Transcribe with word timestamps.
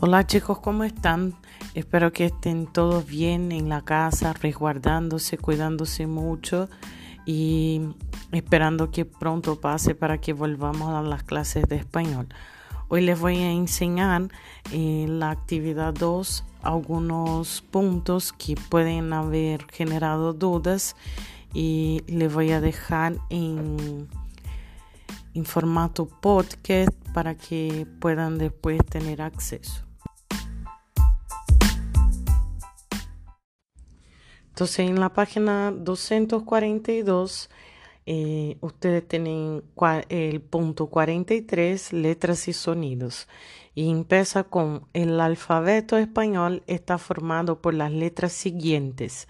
Hola 0.00 0.24
chicos, 0.24 0.60
¿cómo 0.60 0.84
están? 0.84 1.34
Espero 1.74 2.12
que 2.12 2.26
estén 2.26 2.68
todos 2.68 3.04
bien 3.04 3.50
en 3.50 3.68
la 3.68 3.82
casa, 3.82 4.32
resguardándose, 4.32 5.38
cuidándose 5.38 6.06
mucho 6.06 6.68
y 7.26 7.80
esperando 8.30 8.92
que 8.92 9.04
pronto 9.04 9.60
pase 9.60 9.96
para 9.96 10.18
que 10.18 10.34
volvamos 10.34 10.94
a 10.94 11.02
las 11.02 11.24
clases 11.24 11.64
de 11.68 11.74
español. 11.74 12.28
Hoy 12.86 13.00
les 13.00 13.18
voy 13.18 13.38
a 13.38 13.50
enseñar 13.50 14.28
en 14.70 15.18
la 15.18 15.32
actividad 15.32 15.92
2 15.94 16.44
algunos 16.62 17.62
puntos 17.62 18.32
que 18.32 18.54
pueden 18.68 19.12
haber 19.12 19.66
generado 19.72 20.32
dudas 20.32 20.94
y 21.52 22.04
les 22.06 22.32
voy 22.32 22.52
a 22.52 22.60
dejar 22.60 23.16
en 23.30 24.06
en 25.34 25.44
formato 25.44 26.06
podcast 26.06 26.92
para 27.12 27.36
que 27.36 27.86
puedan 28.00 28.38
después 28.38 28.78
tener 28.86 29.22
acceso. 29.22 29.87
Entonces 34.58 34.90
en 34.90 34.98
la 34.98 35.10
página 35.10 35.70
242 35.70 37.48
eh, 38.06 38.56
ustedes 38.60 39.06
tienen 39.06 39.62
el 40.08 40.40
punto 40.40 40.88
43, 40.88 41.92
letras 41.92 42.48
y 42.48 42.52
sonidos. 42.52 43.28
Y 43.76 43.88
empieza 43.88 44.42
con 44.42 44.88
el 44.94 45.20
alfabeto 45.20 45.96
español 45.96 46.64
está 46.66 46.98
formado 46.98 47.62
por 47.62 47.72
las 47.72 47.92
letras 47.92 48.32
siguientes. 48.32 49.28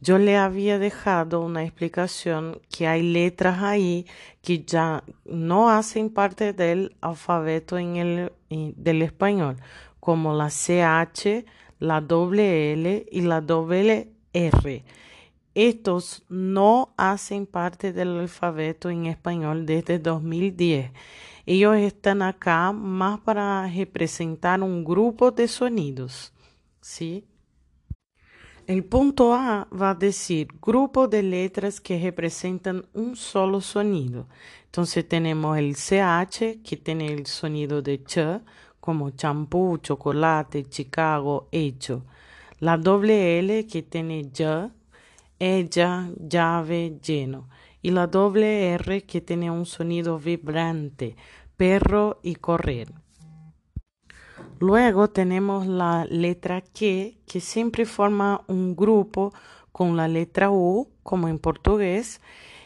Yo 0.00 0.16
le 0.16 0.38
había 0.38 0.78
dejado 0.78 1.42
una 1.42 1.62
explicación 1.62 2.62
que 2.74 2.86
hay 2.86 3.02
letras 3.02 3.62
ahí 3.62 4.06
que 4.40 4.64
ya 4.64 5.04
no 5.26 5.68
hacen 5.68 6.08
parte 6.08 6.54
del 6.54 6.96
alfabeto 7.02 7.76
en 7.76 7.96
el, 7.96 8.32
del 8.48 9.02
español, 9.02 9.58
como 10.00 10.32
la 10.32 10.48
CH, 10.48 11.44
la 11.80 12.00
doble 12.00 12.72
L 12.72 13.04
y 13.12 13.20
la 13.20 13.42
doble 13.42 14.13
R. 14.34 14.84
Estos 15.54 16.24
no 16.28 16.92
hacen 16.98 17.46
parte 17.46 17.92
del 17.92 18.18
alfabeto 18.18 18.90
en 18.90 19.06
español 19.06 19.64
desde 19.64 19.98
2010. 19.98 20.90
Ellos 21.46 21.76
están 21.76 22.22
acá 22.22 22.72
más 22.72 23.20
para 23.20 23.66
representar 23.68 24.62
un 24.62 24.84
grupo 24.84 25.30
de 25.30 25.46
sonidos. 25.46 26.32
¿Sí? 26.80 27.24
El 28.66 28.82
punto 28.82 29.34
A 29.34 29.68
va 29.70 29.90
a 29.90 29.94
decir 29.94 30.48
grupo 30.60 31.06
de 31.06 31.22
letras 31.22 31.80
que 31.80 32.00
representan 32.00 32.86
un 32.94 33.14
solo 33.14 33.60
sonido. 33.60 34.26
Entonces 34.64 35.06
tenemos 35.06 35.58
el 35.58 35.76
CH 35.76 36.62
que 36.62 36.76
tiene 36.82 37.12
el 37.12 37.26
sonido 37.26 37.82
de 37.82 38.02
ch, 38.02 38.40
como 38.80 39.10
champú, 39.10 39.78
chocolate, 39.78 40.64
Chicago, 40.64 41.48
hecho. 41.52 42.04
La 42.64 42.78
doble 42.78 43.38
L 43.40 43.66
que 43.66 43.82
tiene 43.82 44.30
ya, 44.32 44.70
ella, 45.38 46.08
llave, 46.16 46.98
lleno. 47.06 47.50
Y 47.82 47.90
la 47.90 48.06
doble 48.06 48.70
R 48.70 49.02
que 49.02 49.20
tiene 49.20 49.50
un 49.50 49.66
sonido 49.66 50.18
vibrante, 50.18 51.14
perro 51.58 52.20
y 52.22 52.36
correr. 52.36 52.90
Luego 54.60 55.10
tenemos 55.10 55.66
la 55.66 56.06
letra 56.06 56.62
Q, 56.62 57.18
que 57.26 57.40
siempre 57.40 57.84
forma 57.84 58.42
un 58.46 58.74
grupo 58.74 59.34
con 59.70 59.98
la 59.98 60.08
letra 60.08 60.50
U, 60.50 60.88
como 61.02 61.28
en 61.28 61.38
portugués, 61.38 62.22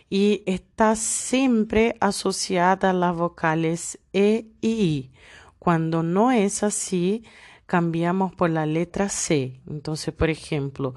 y 0.08 0.44
está 0.46 0.94
siempre 0.94 1.96
asociada 1.98 2.90
a 2.90 2.92
las 2.92 3.16
vocales 3.16 3.98
E 4.12 4.46
y 4.60 4.68
I. 4.68 5.10
Cuando 5.58 6.04
no 6.04 6.30
es 6.30 6.62
así, 6.62 7.24
cambiamos 7.68 8.34
por 8.34 8.48
la 8.48 8.64
letra 8.64 9.10
C. 9.10 9.60
Entonces, 9.68 10.14
por 10.14 10.30
ejemplo, 10.30 10.94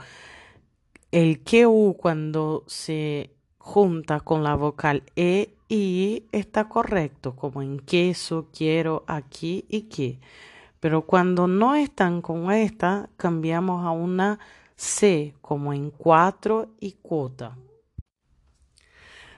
el 1.12 1.44
QU 1.44 1.98
cuando 2.00 2.64
se 2.66 3.36
junta 3.58 4.22
con 4.22 4.42
la 4.42 4.56
vocal 4.56 5.04
E 5.18 5.54
y 5.68 6.24
está 6.32 6.70
correcto, 6.70 7.36
como 7.36 7.62
en 7.62 7.78
queso, 7.80 8.48
quiero, 8.58 9.04
aquí 9.08 9.66
y 9.68 9.84
que. 9.84 10.22
Pero 10.80 11.06
cuando 11.06 11.46
no 11.46 11.76
están 11.76 12.22
con 12.22 12.50
esta, 12.54 13.10
cambiamos 13.18 13.86
a 13.86 13.92
una 13.92 14.40
C, 14.78 15.36
como 15.42 15.74
en 15.74 15.92
cuatro 15.92 16.70
y 16.80 16.94
cuota. 16.94 17.58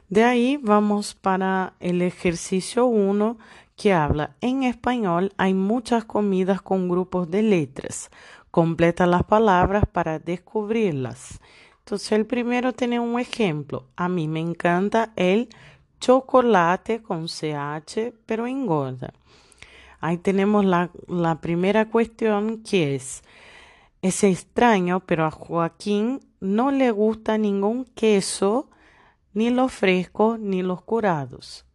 De 0.07 0.23
ahí 0.23 0.59
vamos 0.61 1.15
para 1.15 1.73
el 1.79 2.03
ejercicio 2.03 2.85
1 2.85 3.39
que 3.75 3.93
habla 3.93 4.35
en 4.41 4.63
español 4.63 5.33
hay 5.37 5.53
muchas 5.53 6.05
comidas 6.05 6.61
con 6.61 6.89
grupos 6.89 7.29
de 7.29 7.41
letras. 7.41 8.09
Completa 8.51 9.05
las 9.07 9.23
palabras 9.23 9.85
para 9.91 10.19
descubrirlas. 10.19 11.39
Entonces 11.79 12.11
el 12.13 12.25
primero 12.25 12.73
tiene 12.73 12.99
un 12.99 13.19
ejemplo. 13.19 13.87
A 13.95 14.07
mí 14.07 14.27
me 14.27 14.39
encanta 14.39 15.11
el 15.15 15.49
chocolate 15.99 17.01
con 17.01 17.27
CH, 17.27 18.13
pero 18.25 18.47
engorda. 18.47 19.13
Ahí 19.99 20.17
tenemos 20.17 20.65
la, 20.65 20.91
la 21.07 21.39
primera 21.39 21.89
cuestión 21.89 22.61
que 22.61 22.95
es, 22.95 23.23
es 24.01 24.23
extraño, 24.23 24.99
pero 25.05 25.25
a 25.25 25.31
Joaquín 25.31 26.19
no 26.41 26.71
le 26.71 26.91
gusta 26.91 27.37
ningún 27.37 27.85
queso, 27.85 28.69
ni 29.33 29.49
los 29.49 29.71
frescos, 29.71 30.39
ni 30.39 30.61
los 30.61 30.81
curados. 30.81 31.65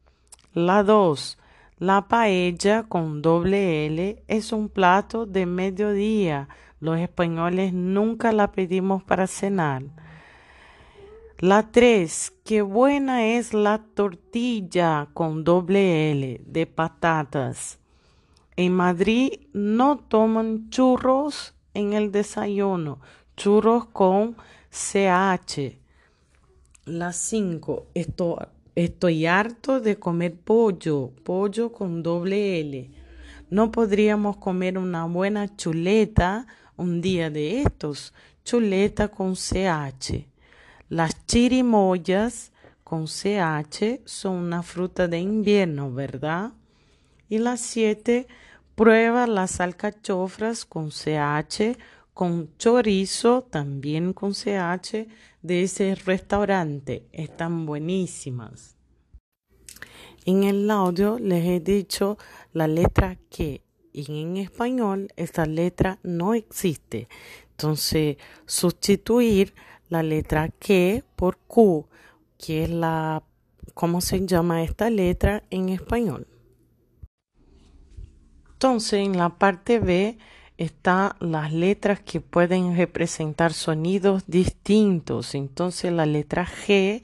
La 0.53 0.83
dos, 0.83 1.38
la 1.79 2.09
paella 2.09 2.83
con 2.89 3.23
doble 3.23 3.87
L 3.87 4.25
es 4.27 4.53
un 4.53 4.69
plato 4.69 5.27
de 5.27 5.47
mediodía. 5.47 6.49
Los 6.81 6.99
españoles 6.99 7.73
nunca 7.73 8.33
la 8.33 8.51
pedimos 8.51 9.05
para 9.05 9.29
cenar. 9.29 9.85
La 11.39 11.71
tres, 11.71 12.33
qué 12.45 12.63
buena 12.63 13.27
es 13.27 13.55
la 13.55 13.79
tortilla 13.95 15.09
con 15.15 15.45
doble 15.45 16.11
L 16.11 16.41
de 16.45 16.67
patatas. 16.67 17.79
En 18.57 18.73
Madrid 18.73 19.47
no 19.53 19.99
toman 19.99 20.71
churros 20.71 21.55
en 21.75 21.93
el 21.93 22.11
desayuno, 22.11 22.99
churros 23.37 23.87
con 23.87 24.37
CH. 24.71 25.79
Las 26.87 27.17
5. 27.17 27.87
Estoy, 27.95 28.47
estoy 28.85 29.27
harto 29.27 29.81
de 29.81 29.99
comer 29.99 30.37
pollo, 30.37 31.13
pollo 31.25 31.73
con 31.73 32.03
doble 32.03 32.61
L. 32.61 32.91
No 33.51 33.73
podríamos 33.73 34.37
comer 34.37 34.79
una 34.79 35.05
buena 35.07 35.57
chuleta 35.57 36.47
un 36.77 37.01
día 37.01 37.29
de 37.29 37.63
estos, 37.63 38.15
chuleta 38.45 39.09
con 39.09 39.35
CH. 39.35 40.29
Las 40.89 41.27
chirimoyas 41.27 42.53
con 42.85 43.07
CH 43.07 44.01
son 44.05 44.37
una 44.37 44.63
fruta 44.63 45.09
de 45.09 45.19
invierno, 45.19 45.93
¿verdad? 45.93 46.53
Y 47.29 47.39
las 47.39 47.61
7 47.61 48.29
Prueba 48.79 49.27
las 49.27 49.61
alcachofras 49.61 50.65
con 50.65 50.91
CH, 50.91 51.77
con 52.19 52.51
chorizo, 52.59 53.43
también 53.43 54.13
con 54.13 54.33
CH, 54.33 55.07
de 55.41 55.63
ese 55.63 55.95
restaurante. 55.95 57.07
Están 57.13 57.65
buenísimas. 57.65 58.77
En 60.27 60.43
el 60.43 60.69
audio 60.69 61.21
les 61.21 61.47
he 61.47 61.61
dicho 61.61 62.19
la 62.53 62.67
letra 62.67 63.17
que 63.31 63.63
y 63.93 64.21
en 64.21 64.37
español 64.37 65.13
esta 65.15 65.47
letra 65.47 66.01
no 66.03 66.35
existe. 66.35 67.07
Entonces, 67.53 68.17
sustituir 68.47 69.55
la 69.89 70.03
letra 70.03 70.49
que 70.49 71.05
por 71.15 71.39
Q, 71.47 71.87
que 72.37 72.65
es 72.65 72.71
la, 72.71 73.23
¿cómo 73.75 74.01
se 74.01 74.27
llama 74.27 74.65
esta 74.65 74.91
letra 74.91 75.45
en 75.51 75.69
español? 75.69 76.27
Entonces, 78.55 79.07
en 79.07 79.17
la 79.17 79.39
parte 79.39 79.79
B 79.79 80.19
están 80.59 81.13
las 81.21 81.53
letras 81.53 82.01
que 82.01 82.21
pueden 82.21 82.77
representar 82.77 83.53
sonidos 83.53 84.25
distintos. 84.27 85.35
Entonces, 85.35 85.93
la 85.93 86.05
letra 86.05 86.47
G, 86.47 87.03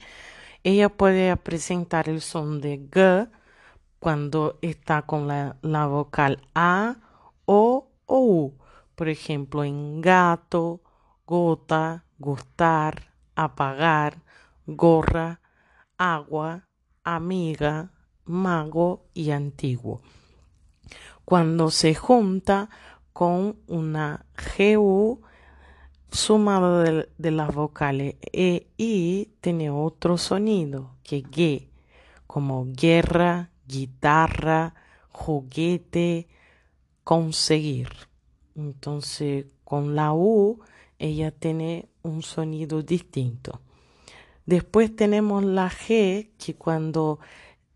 ella 0.64 0.88
puede 0.88 1.34
presentar 1.36 2.08
el 2.08 2.20
son 2.20 2.60
de 2.60 2.80
G 2.90 3.30
cuando 4.00 4.58
está 4.60 5.02
con 5.02 5.28
la, 5.28 5.56
la 5.62 5.86
vocal 5.86 6.42
A, 6.54 6.96
O 7.46 7.90
o 8.06 8.20
U. 8.20 8.58
Por 8.96 9.08
ejemplo, 9.08 9.64
en 9.64 10.00
gato, 10.00 10.82
gota, 11.26 12.04
gustar, 12.18 13.12
apagar, 13.34 14.18
gorra, 14.66 15.40
agua, 15.96 16.68
amiga, 17.04 17.92
mago 18.24 19.06
y 19.14 19.30
antiguo 19.30 20.00
cuando 21.24 21.70
se 21.70 21.94
junta 21.94 22.68
con 23.14 23.56
una 23.68 24.26
GU 24.58 25.22
sumado 26.10 26.80
de, 26.80 27.30
las 27.30 27.54
vocales 27.54 28.16
E 28.32 28.66
I 28.76 29.30
tiene 29.40 29.70
otro 29.70 30.18
sonido 30.18 30.96
que 31.04 31.22
G, 31.22 31.68
como 32.26 32.66
guerra, 32.66 33.50
guitarra, 33.68 34.74
juguete, 35.10 36.26
conseguir. 37.04 37.88
Entonces, 38.56 39.46
con 39.62 39.94
la 39.94 40.12
U, 40.12 40.58
ella 40.98 41.30
tiene 41.30 41.88
un 42.02 42.22
sonido 42.22 42.82
distinto. 42.82 43.60
Después 44.44 44.94
tenemos 44.94 45.44
la 45.44 45.70
G, 45.70 46.30
que 46.36 46.56
cuando 46.56 47.20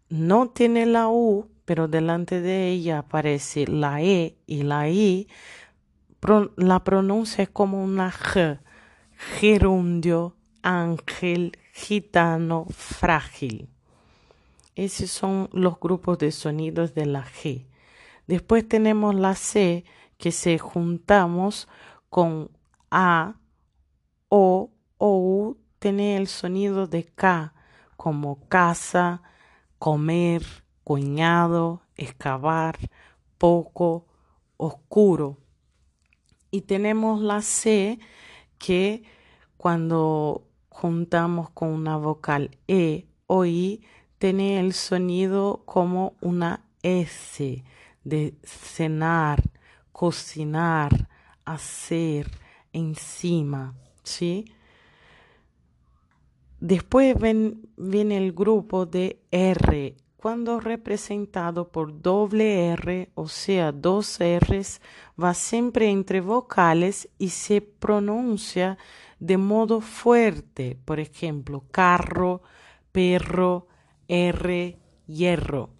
no 0.08 0.50
tiene 0.50 0.84
la 0.84 1.08
U, 1.08 1.48
pero 1.68 1.86
delante 1.86 2.40
de 2.40 2.70
ella 2.70 3.00
aparece 3.00 3.66
la 3.66 4.00
E 4.00 4.38
y 4.46 4.62
la 4.62 4.88
I, 4.88 5.28
la 6.56 6.82
pronuncia 6.82 7.46
como 7.46 7.84
una 7.84 8.10
G, 8.10 8.58
gerundio, 9.14 10.34
ángel, 10.62 11.58
gitano, 11.74 12.64
frágil. 12.70 13.68
Esos 14.76 15.10
son 15.10 15.50
los 15.52 15.78
grupos 15.78 16.16
de 16.16 16.32
sonidos 16.32 16.94
de 16.94 17.04
la 17.04 17.26
G. 17.26 17.66
Después 18.26 18.66
tenemos 18.66 19.14
la 19.14 19.34
C, 19.34 19.84
que 20.16 20.32
se 20.32 20.56
juntamos 20.56 21.68
con 22.08 22.50
A, 22.90 23.34
O, 24.30 24.70
O, 24.96 25.18
U, 25.18 25.58
tiene 25.80 26.16
el 26.16 26.28
sonido 26.28 26.86
de 26.86 27.04
K, 27.04 27.52
como 27.98 28.48
casa, 28.48 29.20
comer, 29.78 30.46
cuñado, 30.88 31.82
excavar, 31.96 32.78
poco, 33.36 34.06
oscuro. 34.56 35.36
Y 36.50 36.62
tenemos 36.62 37.20
la 37.20 37.42
C 37.42 37.98
que 38.56 39.02
cuando 39.58 40.46
juntamos 40.70 41.50
con 41.50 41.68
una 41.68 41.98
vocal 41.98 42.56
E 42.68 43.04
o 43.26 43.44
I, 43.44 43.84
tiene 44.16 44.60
el 44.60 44.72
sonido 44.72 45.60
como 45.66 46.14
una 46.22 46.64
S 46.82 47.62
de 48.04 48.38
cenar, 48.42 49.42
cocinar, 49.92 51.10
hacer, 51.44 52.30
encima, 52.72 53.74
¿sí? 54.04 54.54
Después 56.60 57.14
viene 57.76 58.16
el 58.16 58.32
grupo 58.32 58.86
de 58.86 59.20
R, 59.30 59.94
cuando 60.18 60.58
representado 60.58 61.68
por 61.68 62.02
doble 62.02 62.70
R, 62.70 63.08
o 63.14 63.28
sea, 63.28 63.70
dos 63.70 64.18
Rs, 64.18 64.80
va 65.20 65.32
siempre 65.32 65.90
entre 65.90 66.20
vocales 66.20 67.08
y 67.18 67.28
se 67.28 67.60
pronuncia 67.60 68.78
de 69.20 69.36
modo 69.36 69.80
fuerte. 69.80 70.76
Por 70.84 70.98
ejemplo, 70.98 71.62
carro, 71.70 72.42
perro, 72.90 73.68
R, 74.08 74.76
hierro. 75.06 75.70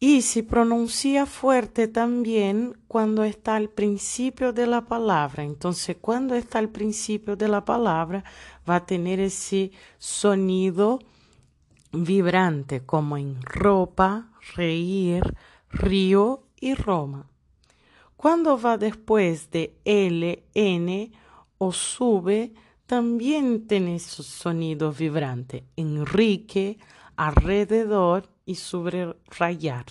Y 0.00 0.22
se 0.22 0.42
pronuncia 0.42 1.26
fuerte 1.26 1.88
también 1.88 2.78
cuando 2.88 3.24
está 3.24 3.56
al 3.56 3.68
principio 3.68 4.54
de 4.54 4.66
la 4.66 4.86
palabra. 4.86 5.44
Entonces, 5.44 5.98
cuando 6.00 6.34
está 6.34 6.60
al 6.60 6.70
principio 6.70 7.36
de 7.36 7.48
la 7.48 7.62
palabra, 7.66 8.24
va 8.68 8.76
a 8.76 8.86
tener 8.86 9.20
ese 9.20 9.70
sonido 9.98 11.00
vibrante, 12.04 12.84
como 12.84 13.16
en 13.16 13.40
ropa, 13.42 14.30
reír, 14.54 15.22
río 15.70 16.44
y 16.60 16.74
Roma. 16.74 17.26
Cuando 18.16 18.58
va 18.58 18.78
después 18.78 19.50
de 19.50 19.76
L, 19.84 20.42
N 20.54 21.12
o 21.58 21.72
sube, 21.72 22.54
también 22.86 23.66
tiene 23.66 23.98
su 23.98 24.22
sonido 24.22 24.92
vibrante. 24.92 25.64
Enrique, 25.76 26.78
alrededor 27.16 28.28
y 28.44 28.54
subrayar. 28.54 29.86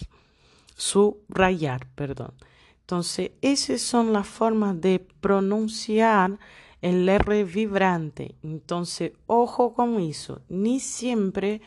Subrayar, 0.75 1.87
perdón. 1.95 2.33
Entonces, 2.81 3.31
esas 3.41 3.81
son 3.81 4.13
las 4.13 4.27
formas 4.27 4.79
de 4.79 4.99
pronunciar 4.99 6.39
el 6.81 7.07
R 7.09 7.43
vibrante. 7.43 8.35
Entonces, 8.43 9.13
ojo 9.27 9.73
con 9.73 9.99
eso. 9.99 10.41
Ni 10.49 10.79
siempre 10.79 11.61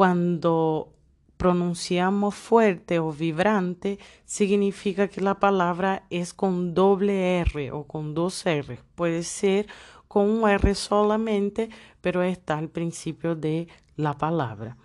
cuando 0.00 0.94
pronunciamos 1.36 2.34
fuerte 2.34 2.98
o 2.98 3.12
vibrante 3.12 3.98
significa 4.24 5.08
que 5.08 5.20
la 5.20 5.38
palabra 5.38 6.06
es 6.08 6.32
con 6.32 6.72
doble 6.72 7.40
R 7.40 7.70
o 7.72 7.84
con 7.84 8.14
dos 8.14 8.46
R. 8.46 8.78
Puede 8.94 9.22
ser 9.22 9.66
con 10.08 10.30
un 10.30 10.48
R 10.48 10.74
solamente, 10.74 11.68
pero 12.00 12.22
está 12.22 12.56
al 12.56 12.70
principio 12.70 13.36
de 13.36 13.68
la 13.96 14.16
palabra. 14.16 14.78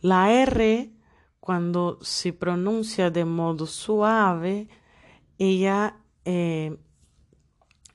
La 0.00 0.32
R, 0.32 0.90
cuando 1.38 1.98
se 2.00 2.32
pronuncia 2.32 3.10
de 3.10 3.26
modo 3.26 3.66
suave, 3.66 4.68
ella 5.36 5.98
eh, 6.24 6.78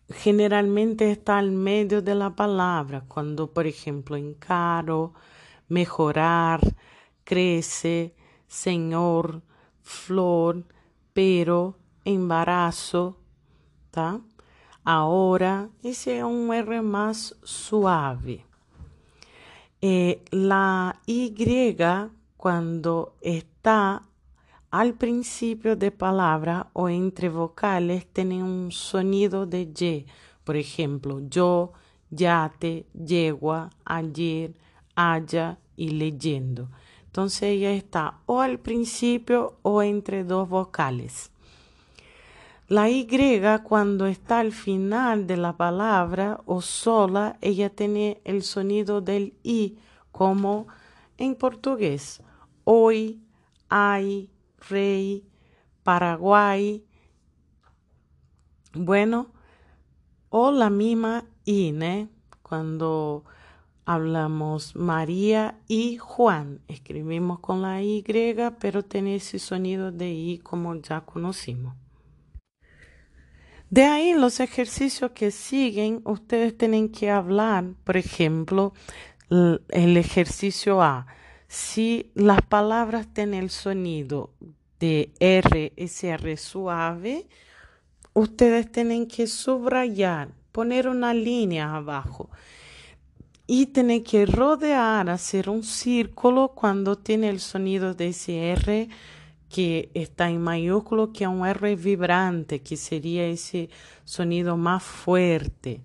generalmente 0.10 1.10
está 1.10 1.40
al 1.40 1.50
medio 1.50 2.04
de 2.04 2.14
la 2.14 2.36
palabra, 2.36 3.04
cuando 3.08 3.52
por 3.52 3.66
ejemplo 3.66 4.16
encaro, 4.16 5.16
mejorar, 5.70 6.62
crece, 7.24 8.14
señor, 8.48 9.42
flor, 9.82 10.66
pero, 11.14 11.78
embarazo, 12.04 13.18
¿tá? 13.92 14.22
Ahora, 14.84 15.70
ese 15.84 16.18
es 16.18 16.24
un 16.24 16.54
R 16.54 16.82
más 16.82 17.36
suave. 17.44 18.46
Eh, 19.82 20.24
la 20.32 21.00
Y 21.06 21.34
cuando 22.36 23.16
está 23.22 24.04
al 24.72 24.94
principio 24.94 25.76
de 25.76 25.92
palabra 25.92 26.68
o 26.74 26.90
entre 26.90 27.30
vocales 27.30 28.08
tiene 28.12 28.44
un 28.44 28.72
sonido 28.72 29.46
de 29.46 29.62
Y. 29.62 30.06
Por 30.44 30.58
ejemplo, 30.58 31.22
yo, 31.30 31.74
yate, 32.10 32.88
yegua, 32.94 33.70
ayer, 33.86 34.54
haya 35.00 35.60
y 35.78 35.92
leyendo. 35.92 36.70
Entonces 37.06 37.44
ella 37.44 37.72
está 37.72 38.20
o 38.26 38.42
al 38.42 38.60
principio 38.60 39.58
o 39.62 39.82
entre 39.82 40.26
dos 40.26 40.50
vocales. 40.50 41.32
La 42.68 42.90
Y 42.90 43.08
cuando 43.64 44.06
está 44.06 44.40
al 44.40 44.52
final 44.52 45.26
de 45.26 45.38
la 45.38 45.56
palabra 45.56 46.42
o 46.46 46.62
sola, 46.62 47.38
ella 47.42 47.70
tiene 47.70 48.22
el 48.26 48.44
sonido 48.44 49.00
del 49.00 49.34
I, 49.42 49.80
como 50.12 50.68
en 51.18 51.34
portugués. 51.34 52.22
Hoy, 52.66 53.24
hay, 53.70 54.30
rey, 54.70 55.26
Paraguay. 55.82 56.86
Bueno, 58.74 59.32
o 60.30 60.52
la 60.52 60.70
misma 60.70 61.26
I, 61.46 61.74
Cuando 62.44 63.24
hablamos 63.90 64.76
María 64.76 65.56
y 65.68 65.98
Juan, 65.98 66.62
escribimos 66.68 67.40
con 67.40 67.64
la 67.64 67.82
Y, 67.82 68.06
pero 68.60 68.86
tiene 68.86 69.16
ese 69.16 69.40
sonido 69.40 69.92
de 69.92 70.12
I 70.12 70.38
como 70.38 70.76
ya 70.76 71.02
conocimos. 71.02 71.76
De 73.72 73.86
ahí 73.86 74.14
los 74.14 74.42
ejercicios 74.42 75.10
que 75.16 75.32
siguen, 75.32 76.02
ustedes 76.06 76.56
tienen 76.56 76.90
que 76.90 77.10
hablar, 77.10 77.66
por 77.84 77.98
ejemplo, 77.98 78.74
el 79.32 79.98
ejercicio 79.98 80.84
A. 80.84 81.08
Si 81.48 82.12
las 82.14 82.44
palabras 82.44 83.12
tienen 83.12 83.42
el 83.42 83.50
sonido 83.50 84.36
de 84.80 85.12
R, 85.20 85.74
R 85.76 86.38
suave, 86.38 87.28
ustedes 88.14 88.72
tienen 88.72 89.08
que 89.08 89.26
subrayar, 89.26 90.30
poner 90.52 90.88
una 90.88 91.16
línea 91.16 91.74
abajo 91.74 92.30
y 93.52 93.66
tienen 93.66 94.04
que 94.04 94.28
rodear, 94.28 95.10
hacer 95.10 95.50
un 95.50 95.64
círculo 95.64 96.50
cuando 96.50 97.00
tiene 97.00 97.30
el 97.30 97.40
sonido 97.40 97.96
de 97.96 98.10
ese 98.10 98.52
R 98.52 98.90
que 99.50 99.90
está 99.96 100.30
en 100.30 100.40
mayúsculo, 100.40 101.12
que 101.12 101.24
es 101.24 101.30
un 101.32 101.48
R 101.48 101.76
vibrante, 101.76 102.62
que 102.62 102.78
sería 102.78 103.26
ese 103.26 103.72
sonido 104.06 104.56
más 104.56 104.84
fuerte. 104.84 105.82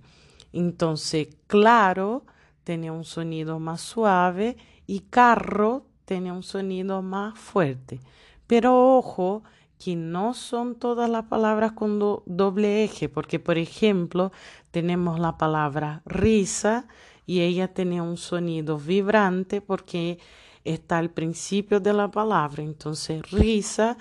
Entonces, 0.52 1.28
claro 1.47 2.26
tiene 2.64 2.90
un 2.90 3.04
sonido 3.04 3.59
más 3.59 3.80
suave 3.80 4.59
y 4.87 5.00
carro 5.00 5.87
tiene 6.04 6.33
un 6.33 6.42
sonido 6.42 7.00
más 7.00 7.38
fuerte. 7.38 7.99
Pero 8.47 8.99
ojo, 8.99 9.42
que 9.83 9.97
no 9.97 10.35
son 10.35 10.75
todas 10.75 11.09
las 11.09 11.25
palabras 11.25 11.73
con 11.73 11.99
doble 11.99 12.85
eje, 12.85 13.09
porque 13.09 13.38
por 13.38 13.56
ejemplo 13.56 14.33
tenemos 14.71 15.18
la 15.18 15.38
palabra 15.38 16.02
risa 16.04 16.88
y 17.26 17.40
ella 17.40 17.69
tiene 17.69 18.00
un 18.00 18.16
sonido 18.16 18.78
vibrante 18.78 19.61
porque 19.61 20.19
está 20.64 20.99
al 20.99 21.11
principio 21.11 21.81
de 21.81 21.93
la 21.93 22.11
palabra. 22.11 22.62
Entonces, 22.62 23.31
risa, 23.31 23.97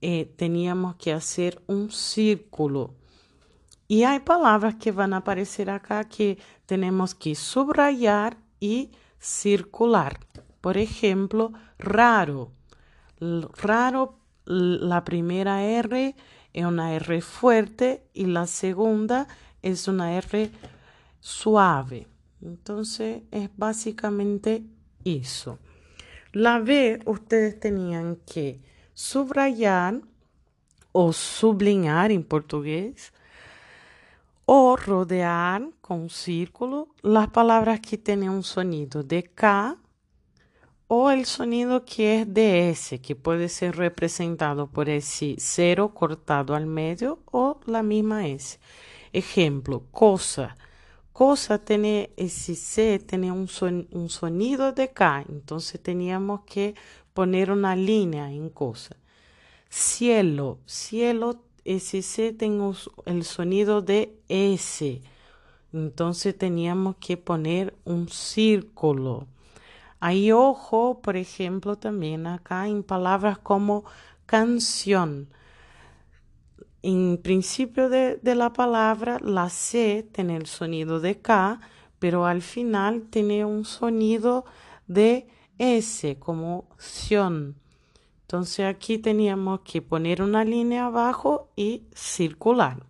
eh, 0.00 0.32
teníamos 0.36 0.96
que 0.96 1.12
hacer 1.12 1.62
un 1.66 1.90
círculo. 1.90 2.94
Y 3.86 4.04
hay 4.04 4.20
palabras 4.20 4.76
que 4.76 4.92
van 4.92 5.12
a 5.12 5.18
aparecer 5.18 5.70
acá 5.70 6.04
que 6.04 6.38
tenemos 6.66 7.14
que 7.14 7.34
subrayar 7.34 8.36
y 8.60 8.90
circular. 9.18 10.18
Por 10.60 10.78
ejemplo, 10.78 11.52
raro. 11.78 12.52
Raro, 13.20 14.18
la 14.46 15.04
primera 15.04 15.62
R 15.62 16.16
es 16.52 16.64
una 16.64 16.94
R 16.94 17.20
fuerte 17.20 18.06
y 18.14 18.26
la 18.26 18.46
segunda 18.46 19.28
es 19.62 19.88
una 19.88 20.14
R 20.14 20.50
suave. 21.20 22.06
Entonces 22.44 23.22
es 23.30 23.50
básicamente 23.56 24.64
eso. 25.04 25.58
La 26.32 26.58
B 26.58 27.00
ustedes 27.06 27.58
tenían 27.58 28.16
que 28.26 28.60
subrayar 28.92 30.02
o 30.92 31.12
sublinhar 31.12 32.12
en 32.12 32.22
portugués 32.22 33.12
o 34.46 34.76
rodear 34.76 35.70
con 35.80 36.02
un 36.02 36.10
círculo 36.10 36.88
las 37.02 37.28
palabras 37.28 37.80
que 37.80 37.96
tienen 37.96 38.28
un 38.28 38.42
sonido 38.42 39.02
de 39.02 39.24
K 39.24 39.78
o 40.86 41.10
el 41.10 41.24
sonido 41.24 41.84
que 41.84 42.20
es 42.20 42.34
de 42.34 42.70
S, 42.70 43.00
que 43.00 43.16
puede 43.16 43.48
ser 43.48 43.76
representado 43.76 44.66
por 44.66 44.90
ese 44.90 45.36
cero 45.38 45.94
cortado 45.94 46.54
al 46.54 46.66
medio 46.66 47.20
o 47.32 47.58
la 47.64 47.82
misma 47.82 48.28
S. 48.28 48.58
Ejemplo, 49.12 49.84
cosa. 49.90 50.56
Cosa 51.14 51.60
tiene 51.60 52.10
ese 52.16 52.56
C, 52.56 52.98
tiene 52.98 53.30
un, 53.30 53.48
un 53.92 54.08
sonido 54.08 54.72
de 54.72 54.90
K, 54.90 55.24
entonces 55.28 55.80
teníamos 55.80 56.40
que 56.40 56.74
poner 57.12 57.52
una 57.52 57.76
línea 57.76 58.32
en 58.32 58.50
cosa. 58.50 58.96
Cielo, 59.68 60.58
cielo, 60.66 61.36
ese 61.64 62.02
C 62.02 62.32
tiene 62.32 62.72
el 63.06 63.22
sonido 63.22 63.80
de 63.80 64.18
S, 64.28 65.02
entonces 65.72 66.36
teníamos 66.36 66.96
que 66.96 67.16
poner 67.16 67.76
un 67.84 68.08
círculo. 68.08 69.28
Hay 70.00 70.32
ojo, 70.32 71.00
por 71.00 71.16
ejemplo, 71.16 71.76
también 71.76 72.26
acá 72.26 72.66
en 72.66 72.82
palabras 72.82 73.38
como 73.38 73.84
canción. 74.26 75.28
En 76.86 77.16
principio 77.16 77.88
de, 77.88 78.20
la 78.22 78.52
palabra, 78.52 79.18
la 79.22 79.48
C 79.48 80.06
tiene 80.12 80.36
el 80.36 80.44
sonido 80.44 81.00
de 81.00 81.18
K, 81.18 81.58
pero 81.98 82.26
al 82.26 82.42
final 82.42 83.04
tiene 83.08 83.46
un 83.46 83.64
sonido 83.64 84.44
de 84.86 85.26
S, 85.56 86.18
como 86.18 86.68
sion. 86.76 87.56
Entonces 88.20 88.66
aquí 88.66 88.98
teníamos 88.98 89.60
que 89.60 89.80
poner 89.80 90.20
una 90.20 90.44
línea 90.44 90.84
abajo 90.84 91.48
y 91.56 91.84
circular. 91.94 92.84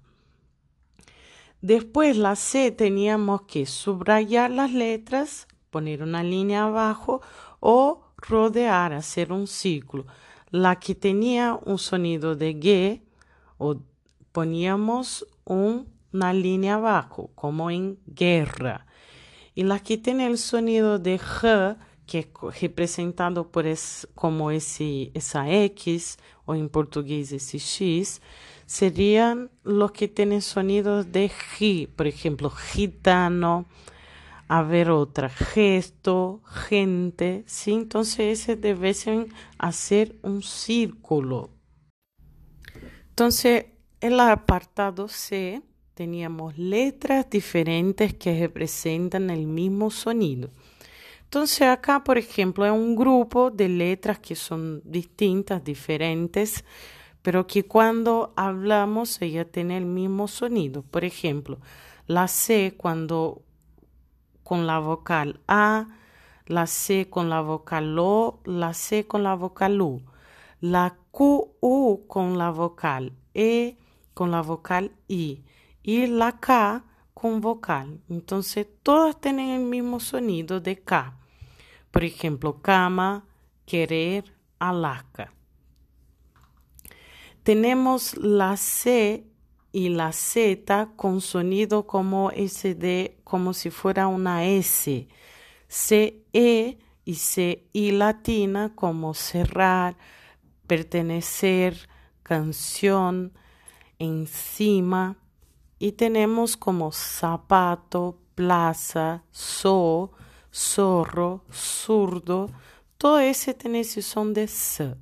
Después 1.61 2.17
la 2.17 2.35
C 2.35 2.73
teníamos 2.73 3.43
que 3.43 3.65
subrayar 3.65 4.51
las 4.51 4.73
letras 4.73 5.47
poner 5.71 6.03
una 6.03 6.25
línea 6.25 6.65
abajo 6.65 7.23
o 7.61 8.03
rodear, 8.17 8.93
hacer 8.93 9.31
un 9.31 9.47
círculo. 9.47 10.05
La 10.51 10.81
que 10.81 10.97
tenía 10.97 11.57
un 11.65 11.79
sonido 11.79 12.35
de 12.35 12.57
G, 12.59 13.04
o 13.59 13.77
poníamos 14.33 15.27
una 15.45 16.33
línea 16.33 16.75
abajo, 16.75 17.31
como 17.35 17.71
en 17.71 17.99
guerra. 18.07 18.87
Y 19.55 19.63
la 19.63 19.79
que 19.79 19.99
tiene 19.99 20.27
el 20.27 20.39
sonido 20.39 20.99
de 20.99 21.19
G, 21.19 21.77
que 22.07 22.19
es 22.19 22.61
representado 22.61 23.51
por 23.51 23.67
es, 23.67 24.09
como 24.15 24.51
ese, 24.51 25.11
esa 25.15 25.51
X, 25.51 26.19
o 26.45 26.55
en 26.55 26.69
portugués 26.69 27.33
ese 27.33 27.59
X, 27.59 28.21
serían 28.67 29.51
los 29.63 29.93
que 29.93 30.09
tienen 30.09 30.43
sonidos 30.43 31.13
de 31.13 31.31
G, 31.31 31.89
por 31.89 32.07
ejemplo, 32.07 32.51
gitano, 32.51 33.67
a 34.49 34.63
ver 34.63 34.91
otra, 34.91 35.29
gesto, 35.29 36.43
gente, 36.45 37.45
¿sí? 37.47 37.73
Entonces 37.73 38.41
ese 38.41 38.57
deben 38.57 39.29
hacer 39.59 40.17
un 40.23 40.43
círculo. 40.43 41.54
Entonces, 43.15 43.67
en 44.01 44.15
el 44.15 44.19
apartado 44.19 45.07
C 45.07 45.63
teníamos 45.95 46.59
letras 46.59 47.31
diferentes 47.31 48.13
que 48.13 48.41
representan 48.41 49.31
el 49.31 49.47
mismo 49.47 49.93
sonido. 49.93 50.51
Entonces 51.23 51.69
acá, 51.69 52.03
por 52.03 52.19
ejemplo, 52.19 52.67
es 52.67 52.73
un 52.73 52.97
grupo 52.97 53.53
de 53.53 53.69
letras 53.69 54.19
que 54.19 54.35
son 54.35 54.83
distintas, 54.85 55.63
diferentes, 55.63 56.65
pero 57.23 57.47
que 57.47 57.65
cuando 57.65 58.33
hablamos 58.35 59.23
ella 59.23 59.45
tiene 59.45 59.77
el 59.77 59.87
mismo 59.87 60.27
sonido. 60.27 60.83
Por 60.83 61.05
ejemplo, 61.05 61.61
la 62.09 62.27
C 62.27 62.75
cuando 62.77 63.43
con 64.43 64.67
la 64.67 64.81
vocal 64.81 65.39
A, 65.47 65.87
la 66.47 66.67
C 66.67 67.09
con 67.09 67.31
la 67.31 67.43
vocal 67.43 67.97
O, 67.97 68.41
la 68.45 68.75
C 68.75 69.07
con 69.07 69.23
la 69.23 69.37
vocal 69.37 69.81
U, 69.81 70.03
la 70.61 70.97
Q, 71.15 71.57
U 71.61 72.07
con 72.09 72.39
la 72.39 72.51
vocal 72.51 73.13
E, 73.35 73.77
con 74.15 74.33
la 74.33 74.43
vocal 74.43 74.91
I 75.07 75.45
y 75.81 76.09
la 76.09 76.41
K 76.41 76.85
con 77.15 77.41
vocal. 77.41 78.01
Entonces 78.09 78.67
todas 78.83 79.21
tienen 79.21 79.51
el 79.51 79.63
mismo 79.63 80.01
sonido 80.01 80.59
de 80.59 80.83
K. 80.83 81.17
Por 81.93 82.03
ejemplo, 82.03 82.61
cama, 82.61 83.25
querer, 83.65 84.25
Alaska. 84.59 85.33
Tenemos 87.45 88.17
la 88.17 88.57
C 88.57 89.25
y 89.71 89.91
la 89.91 90.11
Z 90.11 90.95
con 90.97 91.21
sonido 91.21 91.87
como 91.87 92.33
de 92.33 93.21
como 93.23 93.53
si 93.53 93.71
fuera 93.71 94.09
una 94.09 94.47
S. 94.47 95.07
CE 95.69 96.79
y 97.05 97.15
CI 97.15 97.93
latina 97.93 98.73
como 98.75 99.15
cerrar, 99.15 99.97
pertenecer, 100.67 101.89
canción, 102.23 103.33
encima. 103.99 105.17
Y 105.79 105.93
tenemos 105.93 106.57
como 106.57 106.93
zapato, 106.93 108.19
plaza, 108.35 109.25
so, 109.31 110.13
zorro, 110.53 111.45
zurdo. 111.53 112.51
Todo 112.99 113.19
ese 113.19 113.55
son 114.03 114.35
de 114.35 114.45
S 114.45 114.97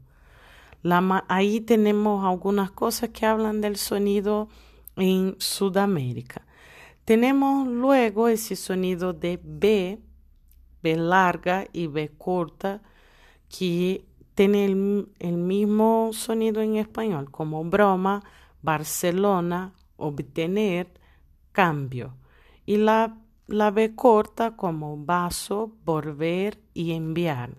ahí 1.28 1.60
tenemos 1.60 2.24
algunas 2.24 2.70
cosas 2.70 3.10
que 3.10 3.26
hablan 3.26 3.60
del 3.60 3.76
sonido 3.76 4.48
en 4.96 5.36
Sudamérica. 5.38 6.44
Tenemos 7.04 7.66
luego 7.68 8.28
ese 8.28 8.56
sonido 8.56 9.12
de 9.12 9.38
B, 9.42 10.00
B 10.82 10.96
larga 10.96 11.66
y 11.72 11.86
B 11.86 12.10
corta, 12.16 12.82
que 13.48 14.04
tiene 14.34 14.64
el, 14.64 15.36
mismo 15.36 16.10
sonido 16.12 16.62
en 16.62 16.76
español, 16.76 17.30
como 17.30 17.64
broma, 17.64 18.22
Barcelona, 18.62 19.74
obtener, 19.96 20.92
cambio. 21.52 22.16
Y 22.64 22.78
la, 22.78 23.18
la 23.46 23.70
B 23.70 23.94
corta 23.94 24.56
como 24.56 24.96
vaso, 24.96 25.72
volver 25.84 26.58
y 26.72 26.92
enviar. 26.92 27.56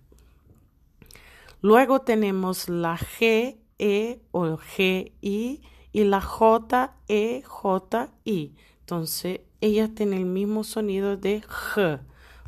Luego 1.61 2.01
tenemos 2.01 2.69
la 2.69 2.97
G, 2.97 3.57
E 3.79 4.21
o 4.31 4.57
G, 4.57 5.11
I 5.21 5.61
y 5.91 6.03
la 6.05 6.21
J, 6.21 6.95
E, 7.07 7.41
J, 7.45 8.11
I. 8.25 8.55
Entonces, 8.79 9.41
ellas 9.61 9.93
tienen 9.95 10.19
el 10.19 10.25
mismo 10.25 10.63
sonido 10.63 11.17
de 11.17 11.41
G. 11.41 12.01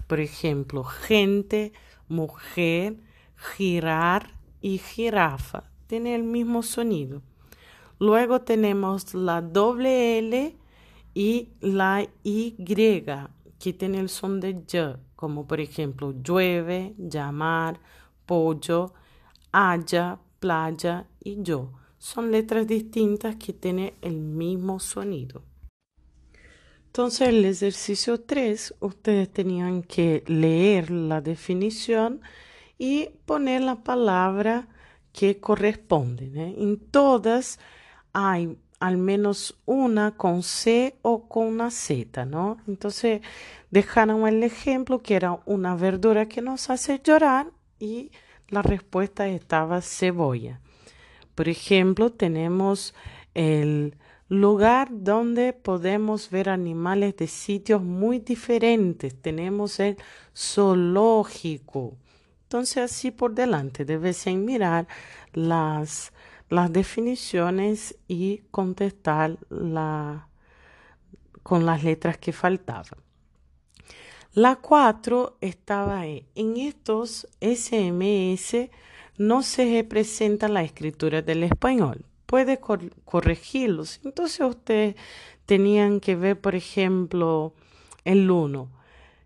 Por 0.07 0.19
ejemplo, 0.19 0.83
gente, 0.83 1.71
mujer, 2.07 2.97
girar 3.45 4.31
y 4.61 4.77
jirafa. 4.77 5.63
Tiene 5.87 6.15
el 6.15 6.23
mismo 6.23 6.63
sonido. 6.63 7.21
Luego 7.99 8.41
tenemos 8.41 9.13
la 9.13 9.41
doble 9.41 10.17
L 10.19 10.55
y 11.13 11.49
la 11.61 12.07
Y, 12.23 12.55
que 13.59 13.73
tiene 13.73 13.99
el 13.99 14.09
son 14.09 14.39
de 14.39 14.49
Y, 14.49 14.99
como 15.15 15.47
por 15.47 15.59
ejemplo 15.61 16.13
llueve, 16.21 16.93
llamar, 16.97 17.79
pollo, 18.25 18.93
haya, 19.51 20.19
playa 20.39 21.07
y 21.23 21.41
yo. 21.41 21.71
Son 21.97 22.31
letras 22.31 22.67
distintas 22.67 23.35
que 23.37 23.53
tienen 23.53 23.93
el 24.01 24.19
mismo 24.19 24.79
sonido. 24.79 25.43
Entonces, 26.87 27.27
el 27.29 27.43
ejercicio 27.43 28.21
3, 28.21 28.75
ustedes 28.79 29.31
tenían 29.31 29.83
que 29.83 30.23
leer 30.27 30.91
la 30.91 31.19
definición 31.19 32.21
y 32.77 33.09
poner 33.25 33.61
la 33.61 33.83
palabra 33.83 34.67
que 35.13 35.39
corresponde. 35.39 36.31
¿eh? 36.35 36.55
En 36.57 36.77
todas 36.77 37.59
hay 38.13 38.57
al 38.79 38.97
menos 38.97 39.57
una 39.65 40.15
con 40.15 40.43
C 40.43 40.97
o 41.01 41.27
con 41.27 41.47
una 41.47 41.71
Z, 41.71 42.25
¿no? 42.25 42.57
Entonces, 42.67 43.21
dejaron 43.71 44.27
el 44.27 44.43
ejemplo 44.43 45.01
que 45.01 45.15
era 45.15 45.39
una 45.45 45.75
verdura 45.75 46.27
que 46.27 46.41
nos 46.41 46.69
hace 46.69 47.01
llorar 47.03 47.51
y 47.79 48.11
la 48.49 48.61
respuesta 48.61 49.27
estaba 49.27 49.81
cebolla. 49.81 50.59
Por 51.33 51.49
ejemplo, 51.49 52.11
tenemos 52.11 52.93
el 53.33 53.97
lugar 54.29 54.89
donde 54.91 55.53
podemos 55.53 56.29
ver 56.29 56.49
animales 56.49 57.15
de 57.17 57.27
sitios 57.27 57.81
muy 57.81 58.19
diferentes. 58.19 59.19
Tenemos 59.21 59.79
el 59.79 59.97
zoológico. 60.35 61.97
Entonces, 62.45 62.77
así 62.91 63.11
por 63.11 63.33
delante, 63.33 63.85
debes 63.85 64.25
mirar 64.27 64.87
las, 65.33 66.13
las 66.49 66.71
definiciones 66.71 67.97
y 68.07 68.43
contestar 68.51 69.37
la, 69.49 70.27
con 71.41 71.65
las 71.65 71.83
letras 71.83 72.17
que 72.19 72.31
faltaban. 72.31 72.99
La 74.33 74.57
4 74.57 75.37
estaba 75.41 76.01
ahí. 76.01 76.27
En 76.35 76.57
estos 76.57 77.27
SMS 77.39 78.69
no 79.17 79.41
se 79.41 79.71
representa 79.71 80.47
la 80.47 80.61
escritura 80.61 81.21
del 81.21 81.43
español. 81.43 82.05
Puede 82.25 82.59
corregirlos. 82.59 84.01
Entonces 84.03 84.41
ustedes 84.41 84.95
tenían 85.45 85.99
que 85.99 86.15
ver, 86.15 86.39
por 86.39 86.53
ejemplo, 86.53 87.53
el 88.03 88.29
1. 88.29 88.69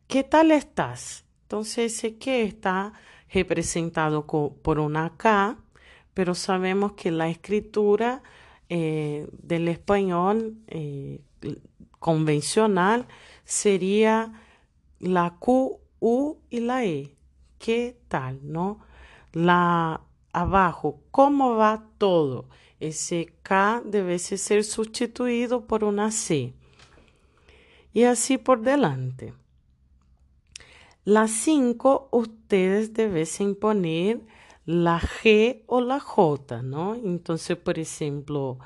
¿Qué 0.08 0.24
tal 0.24 0.52
estás? 0.52 1.26
Entonces 1.44 1.94
ese 1.96 2.18
que 2.18 2.44
está 2.44 2.94
representado 3.32 4.26
por 4.26 4.80
una 4.80 5.16
K, 5.18 5.58
pero 6.14 6.36
sabemos 6.36 6.94
que 6.94 7.12
la 7.12 7.30
escritura 7.30 8.24
eh, 8.70 9.28
del 9.32 9.68
español 9.68 10.58
eh, 10.68 11.22
convencional 12.00 13.08
sería 13.46 14.34
la 15.00 15.36
Q, 15.40 15.80
U 16.00 16.38
y 16.50 16.60
la 16.60 16.86
E. 16.86 17.16
¿Qué 17.58 17.98
tal, 18.08 18.40
no? 18.44 18.80
La 19.34 20.02
abajo, 20.32 21.02
¿cómo 21.12 21.56
va 21.56 21.84
todo? 21.98 22.46
Ese 22.80 23.34
K 23.44 23.82
debe 23.86 24.20
ser 24.20 24.64
sustituido 24.64 25.66
por 25.66 25.84
una 25.84 26.12
C. 26.12 26.54
Y 27.94 28.04
así 28.04 28.38
por 28.38 28.62
delante. 28.62 29.34
Las 31.10 31.32
5 31.32 32.10
ustedes 32.12 32.94
deben 32.94 33.56
poner 33.56 34.28
la 34.68 35.00
G 35.00 35.64
o 35.66 35.82
la 35.82 36.00
J, 36.00 36.62
¿no? 36.62 36.94
Entonces, 36.94 37.58
por 37.58 37.80
ejemplo, 37.80 38.60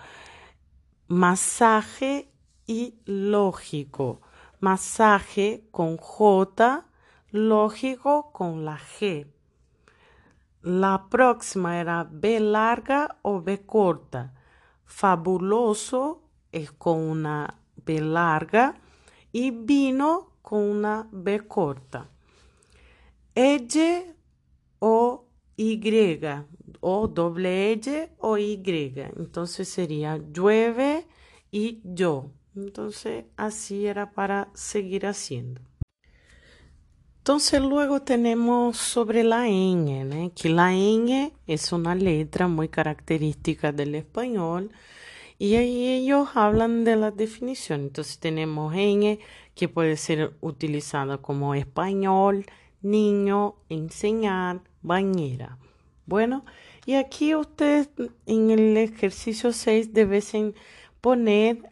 masaje 1.07 2.29
y 2.67 2.95
lógico. 3.05 4.19
Masaje 4.59 5.69
con 5.71 5.95
J, 5.95 6.85
lógico 7.31 8.33
con 8.33 8.65
la 8.65 8.77
G. 8.77 9.25
La 10.63 11.07
próxima 11.09 11.79
era 11.79 12.05
B 12.12 12.41
larga 12.41 13.19
o 13.21 13.41
B 13.41 13.65
corta. 13.65 14.33
Fabuloso 14.83 16.23
es 16.51 16.73
con 16.73 17.00
una 17.00 17.62
B 17.85 18.01
larga 18.01 18.75
y 19.31 19.51
vino 19.51 20.33
con 20.41 20.59
una 20.59 21.07
B 21.09 21.47
corta. 21.47 22.09
Ella 23.35 24.03
o 24.79 25.25
Y 25.55 25.79
o 26.81 27.07
doble 27.07 27.73
L 27.73 28.09
o 28.17 28.37
Y. 28.37 28.61
Entonces 29.17 29.69
sería 29.69 30.17
llueve 30.17 31.05
y 31.51 31.81
yo. 31.83 32.31
Entonces 32.55 33.25
así 33.37 33.85
era 33.85 34.11
para 34.11 34.49
seguir 34.53 35.05
haciendo. 35.05 35.61
Entonces 37.19 37.61
luego 37.61 38.01
tenemos 38.01 38.75
sobre 38.75 39.23
la 39.23 39.47
ñ, 39.47 40.31
que 40.35 40.49
la 40.49 40.73
ñ 40.73 41.31
es 41.47 41.71
una 41.71 41.95
letra 41.95 42.49
muy 42.49 42.67
característica 42.67 43.71
del 43.71 43.95
español 43.95 44.71
y 45.39 45.55
ahí 45.55 45.87
ellos 45.87 46.29
hablan 46.35 46.83
de 46.83 46.97
la 46.97 47.11
definición. 47.11 47.81
Entonces 47.81 48.19
tenemos 48.19 48.73
ñ 48.73 49.19
que 49.55 49.69
puede 49.69 49.95
ser 49.95 50.35
utilizada 50.41 51.17
como 51.19 51.55
español, 51.55 52.45
niño, 52.83 53.55
enseñar, 53.69 54.61
bañera. 54.81 55.57
Bueno, 56.05 56.45
y 56.85 56.95
aquí 56.95 57.34
ustedes 57.34 57.89
en 58.25 58.51
el 58.51 58.77
ejercicio 58.77 59.53
6 59.53 59.93
deben 59.93 60.53
poner 61.01 61.63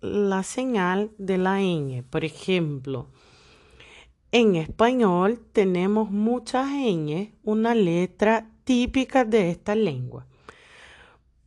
la 0.00 0.42
señal 0.42 1.10
de 1.18 1.38
la 1.38 1.60
ñ. 1.60 2.02
Por 2.08 2.24
ejemplo, 2.24 3.08
en 4.30 4.56
español 4.56 5.40
tenemos 5.52 6.10
muchas 6.10 6.68
ñ, 6.68 7.32
una 7.42 7.74
letra 7.74 8.50
típica 8.64 9.24
de 9.24 9.50
esta 9.50 9.74
lengua. 9.74 10.26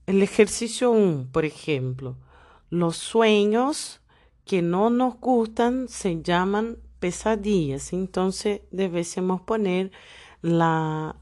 El 0.08 0.22
ejercicio 0.22 0.92
1, 0.92 1.30
por 1.32 1.46
ejemplo, 1.46 2.18
los 2.70 2.98
sueños 2.98 4.02
que 4.46 4.62
no 4.62 4.90
nos 4.90 5.20
gustan 5.20 5.88
se 5.88 6.22
llaman 6.22 6.78
pesadillas. 7.00 7.94
Entonces 7.94 8.62
debemos 8.72 9.42
poner 9.42 9.92
la, 10.42 11.16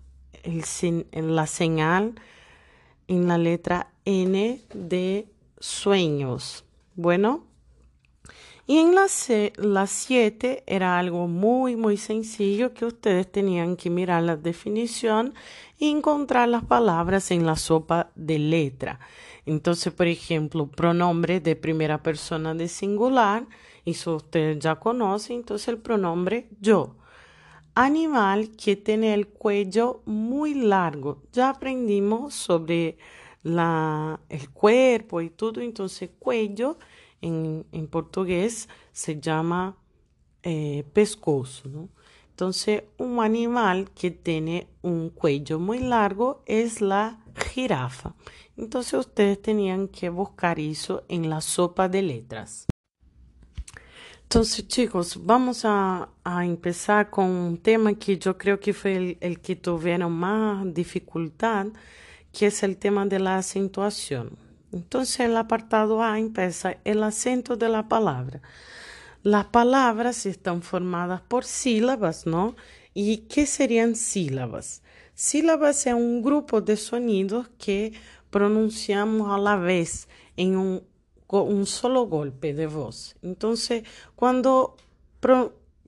la 1.12 1.47
señal 1.47 2.15
en 3.07 3.27
la 3.27 3.38
letra 3.38 3.91
N 4.05 4.62
de 4.73 5.27
sueños. 5.59 6.65
Bueno, 6.95 7.43
y 8.65 8.77
en 8.77 8.95
la 8.95 9.88
7 9.88 10.63
era 10.65 10.97
algo 10.97 11.27
muy, 11.27 11.75
muy 11.75 11.97
sencillo 11.97 12.73
que 12.73 12.86
ustedes 12.86 13.29
tenían 13.29 13.75
que 13.75 13.89
mirar 13.89 14.23
la 14.23 14.38
definición 14.38 15.33
y 15.77 15.89
encontrar 15.89 16.47
las 16.47 16.63
palabras 16.63 17.31
en 17.31 17.45
la 17.45 17.57
sopa 17.57 18.12
de 18.15 18.39
letra. 18.39 18.99
Entonces, 19.45 19.93
por 19.93 20.08
ejemplo, 20.08 20.67
pronombre 20.67 21.39
de 21.39 21.56
primera 21.56 22.01
persona 22.01 22.53
de 22.53 22.67
singular 22.67 23.45
eso 23.86 24.15
usted 24.15 24.60
ya 24.60 24.75
conoce, 24.75 25.34
entonces 25.34 25.67
el 25.67 25.77
pronombre 25.77 26.47
yo. 26.62 26.95
Animal 27.75 28.51
que 28.51 28.75
tiene 28.75 29.13
el 29.13 29.27
cuello 29.27 30.01
muy 30.06 30.53
largo. 30.53 31.23
Ya 31.34 31.49
aprendimos 31.49 32.34
sobre 32.34 32.97
la, 33.41 34.19
el 34.29 34.49
cuerpo 34.51 35.21
y 35.21 35.29
todo, 35.29 35.60
entonces 35.60 36.12
cuello 36.19 36.77
en, 37.21 37.65
en 37.71 37.88
portugués 37.88 38.69
se 38.91 39.19
llama 39.19 39.75
eh, 40.43 40.86
pescozo. 40.93 41.67
¿no? 41.67 41.89
Entonces, 42.29 42.84
un 42.97 43.19
animal 43.19 43.89
que 43.91 44.12
tiene 44.12 44.67
un 44.82 45.10
cuello 45.10 45.60
muy 45.60 45.79
largo 45.79 46.43
es 46.45 46.79
la 46.79 47.19
jirafa. 47.36 48.13
Entonces, 48.57 48.93
ustedes 48.93 49.41
tenían 49.41 49.87
que 49.87 50.09
buscar 50.09 50.59
eso 50.59 51.03
en 51.07 51.29
la 51.29 51.41
sopa 51.41 51.89
de 51.89 52.01
letras. 52.01 52.67
Entonces, 54.23 54.67
chicos, 54.67 55.19
vamos 55.23 55.61
a, 55.63 56.09
empezar 56.25 57.11
con 57.11 57.25
un 57.25 57.57
tema 57.57 57.93
que 57.93 58.17
yo 58.17 58.35
creo 58.35 58.59
que 58.59 58.73
fue 58.73 59.17
el, 59.19 59.39
que 59.41 59.55
tuvieron 59.55 60.11
más 60.11 60.73
dificultad, 60.73 61.67
que 62.31 62.47
es 62.47 62.63
el 62.63 62.77
tema 62.77 63.05
de 63.05 63.19
la 63.19 63.37
acentuación. 63.37 64.31
Entonces, 64.71 65.19
el 65.19 65.37
apartado 65.37 66.01
A 66.01 66.17
empieza 66.17 66.77
el 66.83 67.03
acento 67.03 67.57
de 67.57 67.69
la 67.69 67.87
palabra. 67.87 68.41
Las 69.21 69.45
palabras 69.45 70.25
están 70.25 70.63
formadas 70.63 71.21
por 71.21 71.45
sílabas, 71.45 72.25
¿no? 72.25 72.55
¿Y 72.95 73.17
qué 73.29 73.45
serían 73.45 73.95
sílabas? 73.95 74.81
Sílabas 75.13 75.85
es 75.85 75.93
un 75.93 76.23
grupo 76.23 76.59
de 76.59 76.75
sonidos 76.75 77.49
que 77.59 77.93
pronunciamos 78.34 79.32
a 79.32 79.38
la 79.38 79.56
vez 79.56 80.10
en 80.36 80.58
un 80.58 80.84
un 81.41 81.65
solo 81.65 82.06
golpe 82.06 82.54
de 82.54 82.67
voz. 82.67 83.15
Entonces, 83.22 83.84
cuando 84.15 84.76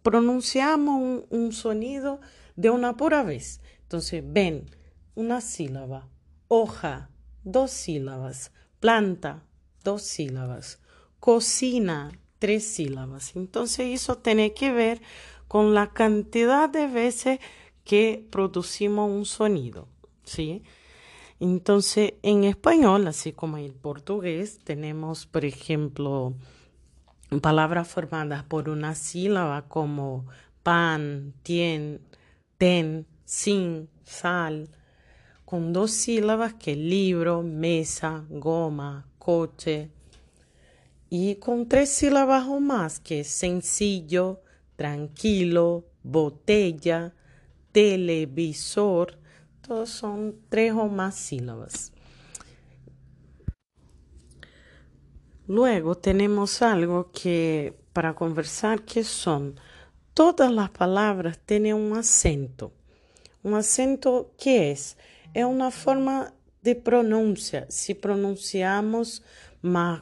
pronunciamos 0.01 1.25
un, 1.29 1.51
sonido 1.51 2.19
de 2.55 2.69
una 2.69 2.97
pura 2.97 3.23
vez, 3.23 3.61
entonces 3.83 4.23
ven, 4.25 4.65
una 5.13 5.41
sílaba, 5.41 6.09
hoja, 6.47 7.09
dos 7.43 7.71
sílabas, 7.71 8.51
planta, 8.79 9.43
dos 9.83 10.01
sílabas, 10.01 10.79
cocina, 11.19 12.11
tres 12.39 12.65
sílabas. 12.65 13.35
Entonces, 13.35 14.01
eso 14.01 14.17
tiene 14.17 14.53
que 14.53 14.71
ver 14.71 15.01
con 15.47 15.73
la 15.73 15.93
cantidad 15.93 16.69
de 16.69 16.87
veces 16.87 17.39
que 17.83 18.27
producimos 18.31 19.11
un 19.11 19.25
sonido, 19.25 19.87
¿sí? 20.23 20.63
Entonces, 21.39 22.13
en 22.23 22.45
español, 22.45 23.07
así 23.07 23.33
como 23.33 23.57
en 23.57 23.73
portugués, 23.73 24.59
tenemos, 24.63 25.25
por 25.25 25.43
ejemplo, 25.43 26.33
palabras 27.41 27.87
formadas 27.87 28.43
por 28.43 28.69
una 28.69 28.95
sílaba 28.95 29.67
como 29.67 30.25
pan, 30.63 31.33
tien, 31.43 32.01
ten, 32.57 33.05
sin, 33.25 33.89
sal, 34.03 34.69
con 35.43 35.73
dos 35.73 35.91
sílabas 35.91 36.53
que 36.53 36.75
libro, 36.75 37.43
mesa, 37.43 38.25
goma, 38.29 39.07
coche, 39.19 39.91
y 41.09 41.35
con 41.35 41.67
tres 41.67 41.89
sílabas 41.89 42.47
o 42.47 42.59
más 42.59 42.99
que 42.99 43.23
sencillo, 43.23 44.41
tranquilo, 44.75 45.85
botella, 46.03 47.13
televisor, 47.71 49.19
son 49.85 50.35
tres 50.49 50.73
o 50.73 50.87
más 50.87 51.15
sílabas. 51.15 51.91
Luego 55.47 55.95
tenemos 55.95 56.61
algo 56.61 57.11
que 57.11 57.77
para 57.93 58.15
conversar 58.15 58.83
que 58.83 59.03
son 59.03 59.59
todas 60.13 60.51
las 60.51 60.71
palabras 60.71 61.39
tienen 61.45 61.75
un 61.75 61.97
acento. 61.97 62.73
Un 63.43 63.53
acento 63.53 64.33
¿qué 64.39 64.71
es? 64.71 64.97
Es 65.33 65.45
una 65.45 65.69
forma 65.69 66.33
de 66.61 66.75
pronuncia, 66.75 67.67
si 67.69 67.93
pronunciamos 67.93 69.23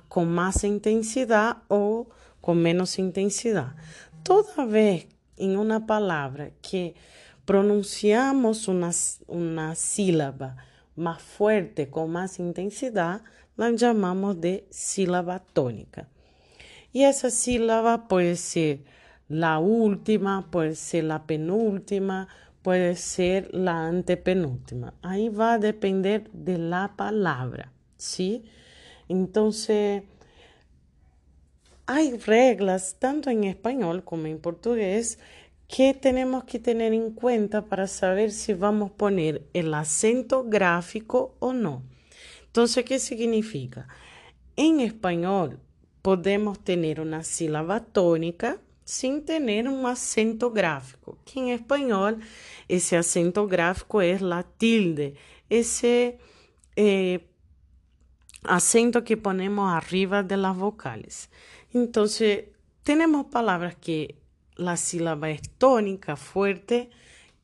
con 0.07 0.29
más 0.29 0.63
intensidad 0.63 1.57
o 1.67 2.07
con 2.41 2.61
menos 2.61 2.99
intensidad. 2.99 3.75
Toda 4.23 4.65
vez 4.65 5.07
en 5.37 5.57
una 5.57 5.85
palabra 5.85 6.51
que 6.61 6.95
pronunciamos 7.45 8.67
una, 8.67 8.91
una 9.27 9.75
sílaba 9.75 10.57
más 10.95 11.21
fuerte, 11.21 11.89
con 11.89 12.11
más 12.11 12.39
intensidad, 12.39 13.21
la 13.55 13.71
llamamos 13.71 14.39
de 14.39 14.67
sílaba 14.69 15.39
tónica. 15.39 16.07
Y 16.91 17.03
esa 17.03 17.29
sílaba 17.29 18.07
puede 18.07 18.35
ser 18.35 18.83
la 19.27 19.59
última, 19.59 20.49
puede 20.51 20.75
ser 20.75 21.05
la 21.05 21.25
penúltima, 21.25 22.27
puede 22.61 22.95
ser 22.95 23.53
la 23.53 23.87
antepenúltima. 23.87 24.93
Ahí 25.01 25.29
va 25.29 25.53
a 25.53 25.59
depender 25.59 26.29
de 26.31 26.57
la 26.57 26.93
palabra, 26.95 27.71
¿sí? 27.97 28.45
Entonces, 29.09 30.03
hay 31.85 32.17
reglas 32.17 32.95
tanto 32.99 33.29
en 33.29 33.43
español 33.43 34.03
como 34.03 34.27
en 34.27 34.39
portugués 34.39 35.19
que 35.75 35.95
tenemos 35.95 36.43
que 36.43 36.59
tener 36.59 36.93
en 36.93 37.09
cuenta 37.09 37.65
para 37.65 37.87
saber 37.87 38.31
si 38.31 38.53
vamos 38.53 38.91
a 38.91 38.93
poner 38.93 39.47
el 39.53 39.73
acento 39.73 40.43
gráfico 40.43 41.35
o 41.39 41.51
no. 41.51 41.81
Entonces, 42.45 42.85
¿qué 42.85 42.99
significa? 42.99 43.87
En 44.55 44.81
español 44.81 45.59
podemos 46.03 46.63
tener 46.63 47.01
una 47.01 47.23
sílaba 47.23 47.79
tónica 47.79 48.61
sin 48.83 49.25
tener 49.25 49.67
un 49.67 49.87
acento 49.87 50.51
gráfico, 50.51 51.17
que 51.25 51.39
en 51.39 51.47
español 51.47 52.19
ese 52.67 52.95
acento 52.95 53.47
gráfico 53.47 54.03
es 54.03 54.21
la 54.21 54.43
tilde, 54.43 55.15
ese 55.49 56.19
eh, 56.75 57.27
acento 58.43 59.03
que 59.03 59.17
ponemos 59.17 59.73
arriba 59.73 60.21
de 60.21 60.37
las 60.37 60.55
vocales. 60.55 61.31
Entonces, 61.73 62.49
tenemos 62.83 63.25
palabras 63.25 63.75
que 63.75 64.21
la 64.55 64.77
sílaba 64.77 65.29
es 65.29 65.41
tónica, 65.57 66.15
fuerte, 66.15 66.89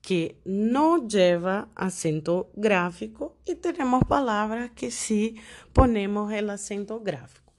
que 0.02 0.38
no 0.46 1.08
lleva 1.08 1.70
acento 1.76 2.50
gráfico 2.56 3.36
y 3.46 3.56
tenemos 3.56 4.04
palabras 4.06 4.72
que 4.72 4.92
sí 4.92 5.36
ponemos 5.74 6.32
el 6.32 6.50
acento 6.50 7.02
gráfico. 7.02 7.52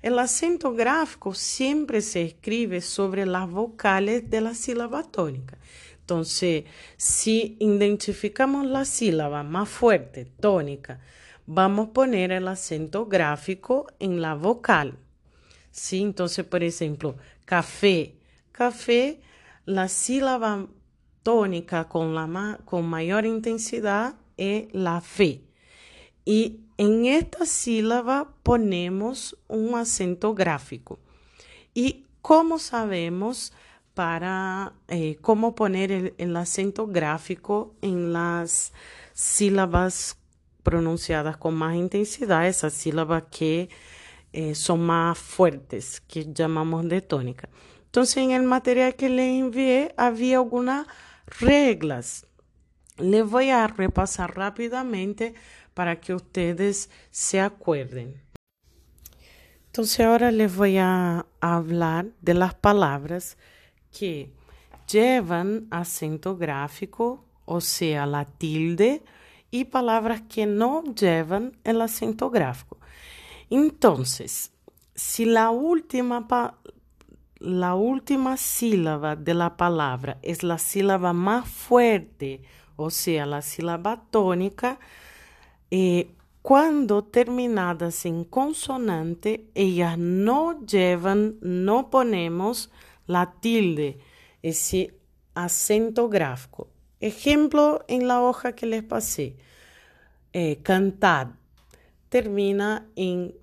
El 0.00 0.18
acento 0.18 0.74
gráfico 0.74 1.34
siempre 1.34 2.00
se 2.02 2.22
escribe 2.22 2.80
sobre 2.80 3.24
las 3.24 3.50
vocales 3.50 4.28
de 4.28 4.40
la 4.40 4.54
sílaba 4.54 5.02
tónica. 5.02 5.56
Entonces, 6.00 6.64
si 6.98 7.56
identificamos 7.58 8.66
la 8.66 8.84
sílaba 8.84 9.42
más 9.42 9.68
fuerte, 9.68 10.26
tónica, 10.26 11.00
vamos 11.46 11.88
a 11.88 11.92
poner 11.92 12.32
el 12.32 12.48
acento 12.48 13.06
gráfico 13.06 13.86
en 13.98 14.20
la 14.20 14.34
vocal. 14.34 14.98
¿Sí? 15.70 16.02
Entonces, 16.02 16.44
por 16.44 16.62
ejemplo, 16.62 17.16
café. 17.46 18.16
Café, 18.54 19.20
la 19.64 19.88
sílaba 19.88 20.68
tónica 21.24 21.88
con, 21.88 22.14
la 22.14 22.60
con 22.64 22.86
mayor 22.86 23.26
intensidad 23.26 24.14
es 24.36 24.72
la 24.72 25.00
fe. 25.00 25.42
Y 26.24 26.60
en 26.78 27.04
esta 27.04 27.46
sílaba 27.46 28.32
ponemos 28.44 29.36
un 29.48 29.74
acento 29.74 30.34
gráfico. 30.34 31.00
¿Y 31.74 32.04
cómo 32.22 32.60
sabemos 32.60 33.52
para 33.92 34.72
eh, 34.86 35.16
cómo 35.20 35.56
poner 35.56 36.14
el, 36.16 36.36
acento 36.36 36.86
gráfico 36.86 37.74
en 37.82 38.12
las 38.12 38.72
sílabas 39.14 40.16
pronunciadas 40.62 41.36
con 41.38 41.56
más 41.56 41.74
intensidad, 41.74 42.46
esas 42.46 42.72
sílabas 42.72 43.24
que 43.32 43.68
eh, 44.32 44.54
son 44.54 44.86
más 44.86 45.18
fuertes, 45.18 46.00
que 46.06 46.32
llamamos 46.32 46.88
de 46.88 47.00
tónica? 47.00 47.48
Entonces, 47.94 48.16
en 48.16 48.32
el 48.32 48.42
material 48.42 48.96
que 48.96 49.08
le 49.08 49.38
envié 49.38 49.94
había 49.96 50.38
algunas 50.38 50.88
reglas. 51.38 52.26
Le 52.96 53.22
voy 53.22 53.50
a 53.50 53.68
repasar 53.68 54.36
rápidamente 54.36 55.34
para 55.74 56.00
que 56.00 56.12
ustedes 56.12 56.90
se 57.12 57.40
acuerden. 57.40 58.20
Entonces 59.66 60.04
ahora 60.04 60.32
les 60.32 60.56
voy 60.56 60.76
a 60.76 61.24
hablar 61.40 62.06
de 62.20 62.34
las 62.34 62.54
palabras 62.54 63.38
que 63.96 64.32
llevan 64.90 65.68
acento 65.70 66.36
gráfico, 66.36 67.24
o 67.44 67.60
sea, 67.60 68.06
la 68.06 68.24
tilde, 68.24 69.04
y 69.52 69.66
palabras 69.66 70.22
que 70.22 70.46
no 70.46 70.82
llevan 70.82 71.56
el 71.62 71.80
acento 71.80 72.28
gráfico. 72.28 72.76
Entonces, 73.50 74.50
si 74.96 75.26
la 75.26 75.50
última, 75.50 76.26
la 77.44 77.74
última 77.74 78.36
sílaba 78.36 79.16
de 79.16 79.34
la 79.34 79.56
palabra 79.56 80.18
es 80.22 80.42
la 80.42 80.58
sílaba 80.58 81.12
más 81.12 81.46
fuerte, 81.46 82.42
o 82.76 82.90
sea, 82.90 83.26
la 83.26 83.42
sílaba 83.42 84.02
tónica, 84.10 84.78
eh, 85.70 86.10
cuando 86.40 87.04
terminadas 87.04 88.06
en 88.06 88.24
consonante, 88.24 89.46
ellas 89.54 89.98
no 89.98 90.64
llevan, 90.64 91.36
no 91.40 91.90
ponemos 91.90 92.70
la 93.06 93.34
tilde, 93.40 93.98
ese 94.42 94.94
acento 95.34 96.08
gráfico. 96.08 96.68
Ejemplo 97.00 97.84
en 97.88 98.08
la 98.08 98.22
hoja 98.22 98.52
que 98.54 98.66
les 98.66 98.82
pasé. 98.82 99.36
Eh, 100.32 100.60
cantad 100.62 101.28
termina 102.08 102.86
en 102.96 103.34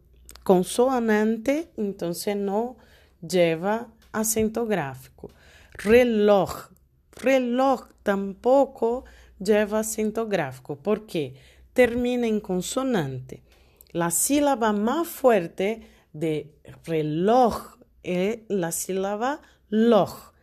consonante, 0.43 1.71
entonces 1.77 2.35
no 2.35 2.77
lleva 3.21 3.87
acento 4.11 4.65
gráfico. 4.65 5.29
Reloj, 5.73 6.69
reloj 7.11 7.87
tampoco 8.03 9.05
lleva 9.39 9.79
acento 9.79 10.27
gráfico. 10.27 10.77
¿Por 10.77 11.05
qué? 11.05 11.35
Termina 11.73 12.27
en 12.27 12.39
consonante. 12.39 13.43
La 13.91 14.11
sílaba 14.11 14.73
más 14.73 15.07
fuerte 15.07 15.81
de 16.13 16.53
reloj 16.85 17.77
es 18.03 18.39
la 18.47 18.71
sílaba 18.71 19.41
loj. 19.69 20.33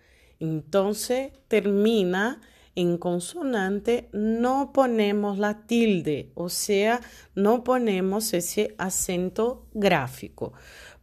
Entonces 0.41 1.33
termina 1.49 2.41
en 2.75 2.97
consonante, 2.97 4.09
no 4.13 4.73
ponemos 4.73 5.37
la 5.39 5.67
tilde, 5.67 6.31
o 6.35 6.49
sea, 6.49 7.01
no 7.35 7.65
ponemos 7.65 8.33
ese 8.33 8.77
acento 8.79 9.67
gráfico. 9.73 10.53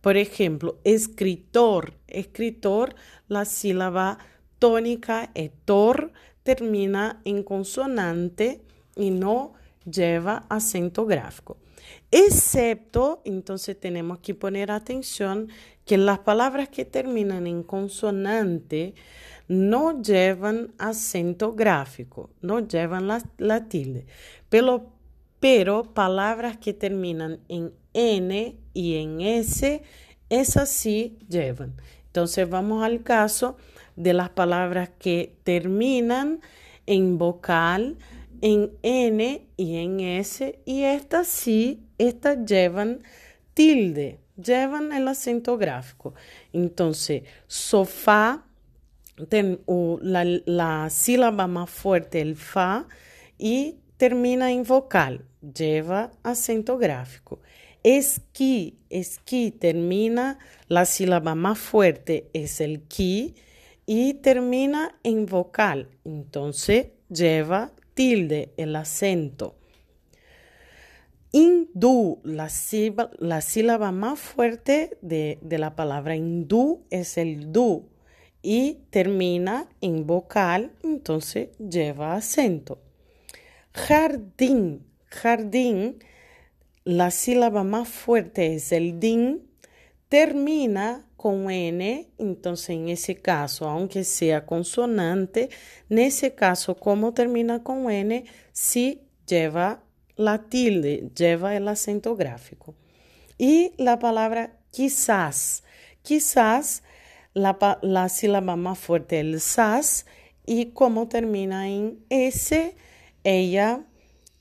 Por 0.06 0.18
ejemplo, 0.18 0.78
escritor, 0.84 1.96
escritor, 2.06 2.94
la 3.28 3.44
sílaba 3.44 4.20
tónica 4.60 5.32
etor 5.34 6.14
termina 6.44 7.22
en 7.26 7.42
consonante 7.42 8.62
y 8.96 9.10
no 9.10 9.54
lleva 9.84 10.46
acento 10.48 11.08
gráfico. 11.08 11.58
Excepto, 12.12 13.24
entonces 13.26 13.80
tenemos 13.80 14.20
que 14.20 14.36
poner 14.36 14.70
atención 14.70 15.50
que 15.86 15.98
las 15.98 16.20
palabras 16.20 16.70
que 16.70 16.86
terminan 16.86 17.48
en 17.48 17.64
consonante 17.64 18.94
no 19.48 20.04
llevan 20.04 20.76
acento 20.78 21.54
gráfico, 21.54 22.30
no 22.42 22.60
llevan 22.60 23.08
la, 23.08 23.68
tilde. 23.68 24.06
Pero, 24.50 24.86
pero 25.40 25.84
palabras 25.94 26.58
que 26.58 26.74
terminan 26.74 27.40
en 27.50 27.74
N 27.94 28.58
y 28.74 28.96
en 28.96 29.22
S, 29.22 29.82
esas 30.30 30.70
sí 30.70 31.18
llevan. 31.30 31.76
Entonces 32.08 32.50
vamos 32.50 32.84
al 32.84 33.04
caso 33.04 33.58
de 33.96 34.14
las 34.14 34.30
palabras 34.30 34.90
que 34.98 35.36
terminan 35.44 36.42
en 36.86 37.18
vocal, 37.18 37.98
en 38.42 38.72
N 38.84 39.48
y 39.58 39.78
en 39.78 40.00
S, 40.00 40.60
y 40.66 40.84
estas 40.84 41.28
sí, 41.28 41.84
estas 41.98 42.46
llevan 42.46 43.02
tilde, 43.54 44.20
llevan 44.36 44.92
el 44.92 45.08
acento 45.08 45.58
gráfico. 45.58 46.14
Entonces, 46.54 47.24
sofá, 47.48 48.46
la, 49.18 50.26
la 50.46 50.90
sílaba 50.90 51.48
más 51.48 51.70
fuerte, 51.70 52.22
el 52.22 52.36
fa, 52.36 52.88
y 53.38 53.78
termina 54.06 54.52
en 54.52 54.64
vocal, 54.64 55.26
lleva 55.42 56.12
acento 56.22 56.78
gráfico. 56.78 57.40
Esquí, 57.82 58.78
esquí 58.92 59.50
termina, 59.50 60.38
la 60.68 60.86
sílaba 60.86 61.34
más 61.34 61.58
fuerte 61.58 62.30
es 62.32 62.62
el 62.62 62.84
ki 62.84 63.34
y 63.88 64.14
termina 64.14 65.00
en 65.02 65.26
vocal, 65.26 65.90
entonces 66.04 66.90
lleva 67.10 67.72
tilde, 67.96 68.54
el 68.58 68.76
acento. 68.76 69.56
Hindú, 71.32 72.20
la 72.24 72.50
sílaba, 72.50 73.10
la 73.18 73.42
sílaba 73.42 73.92
más 73.92 74.20
fuerte 74.20 75.00
de, 75.02 75.40
de 75.42 75.58
la 75.58 75.76
palabra 75.76 76.16
hindú 76.16 76.86
es 76.92 77.18
el 77.18 77.52
du 77.52 77.90
y 78.44 78.82
termina 78.92 79.68
en 79.82 80.06
vocal, 80.06 80.74
entonces 80.84 81.58
lleva 81.58 82.14
acento. 82.14 82.85
Jardín, 83.76 84.88
jardín, 85.08 86.00
la 86.86 87.12
sílaba 87.12 87.66
más 87.66 87.90
fuerte 87.90 88.56
es 88.56 88.72
el 88.72 89.02
din, 89.02 89.50
termina 90.08 91.06
con 91.18 91.52
N, 91.52 92.08
entonces 92.18 92.70
en 92.70 92.88
ese 92.88 93.18
caso, 93.18 93.68
aunque 93.68 94.06
sea 94.06 94.46
consonante, 94.46 95.50
en 95.90 96.00
ese 96.00 96.36
caso, 96.36 96.78
como 96.78 97.14
termina 97.14 97.64
con 97.64 97.92
N, 97.92 98.24
sí 98.54 99.02
lleva 99.28 99.84
la 100.16 100.44
tilde, 100.44 101.12
lleva 101.14 101.58
el 101.58 101.68
acento 101.68 102.16
gráfico. 102.16 102.76
Y 103.38 103.74
la 103.76 104.00
palabra 104.00 104.58
quizás, 104.72 105.66
quizás 106.02 106.82
la, 107.34 107.58
la 107.82 108.08
sílaba 108.08 108.56
más 108.56 108.80
fuerte 108.80 109.20
es 109.20 109.26
el 109.26 109.42
sas 109.42 110.06
y 110.46 110.68
como 110.68 111.10
termina 111.10 111.68
en 111.68 112.00
S, 112.10 112.74
ella, 113.26 113.82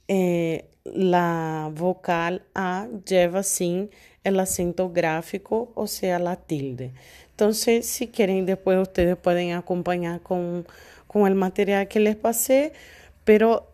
eh, 0.07 0.71
la 0.85 1.73
vocal 1.75 2.43
A 2.55 2.87
lleva 3.07 3.43
sin 3.43 3.91
el 4.23 4.39
acento 4.39 4.91
gráfico, 4.91 5.73
o 5.75 5.87
sea, 5.87 6.19
la 6.19 6.37
tilde. 6.37 6.93
Entonces, 7.31 7.87
si 7.87 8.09
quieren, 8.09 8.47
después 8.47 8.79
ustedes 8.79 9.17
pueden 9.17 9.53
acompañar 9.53 10.21
con, 10.21 10.67
con 11.09 11.27
el 11.27 11.35
material 11.35 11.89
que 11.89 11.99
les 11.99 12.15
pasé, 12.15 12.73
pero 13.25 13.73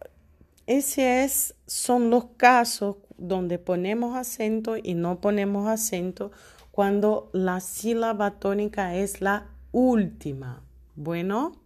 ese 0.67 1.25
es, 1.25 1.55
son 1.67 2.09
los 2.09 2.27
casos 2.37 2.97
donde 3.19 3.59
ponemos 3.59 4.17
acento 4.17 4.77
y 4.77 4.95
no 4.95 5.21
ponemos 5.21 5.69
acento 5.69 6.31
cuando 6.71 7.29
la 7.33 7.61
sílaba 7.61 8.39
tónica 8.39 8.95
es 8.95 9.21
la 9.21 9.49
última. 9.73 10.63
Bueno. 10.95 11.60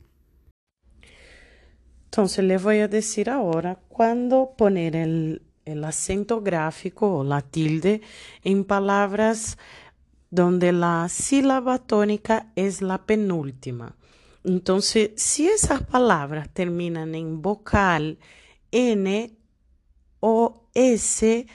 Entonces 2.14 2.44
les 2.44 2.62
voy 2.62 2.78
a 2.78 2.86
decir 2.86 3.28
ahora 3.28 3.80
cuándo 3.88 4.54
poner 4.56 4.94
el, 4.94 5.42
acento 5.84 6.42
gráfico 6.42 7.12
o 7.12 7.24
la 7.24 7.40
tilde 7.40 8.02
en 8.44 8.62
palabras 8.62 9.58
donde 10.30 10.70
la 10.70 11.08
sílaba 11.08 11.78
tónica 11.78 12.52
es 12.54 12.82
la 12.82 13.04
penúltima. 13.04 13.96
Entonces, 14.44 15.10
si 15.16 15.48
esas 15.48 15.82
palabras 15.82 16.48
terminan 16.54 17.16
en 17.16 17.42
vocal 17.42 18.20
N 18.70 19.36
o 20.20 20.68
S, 20.72 21.46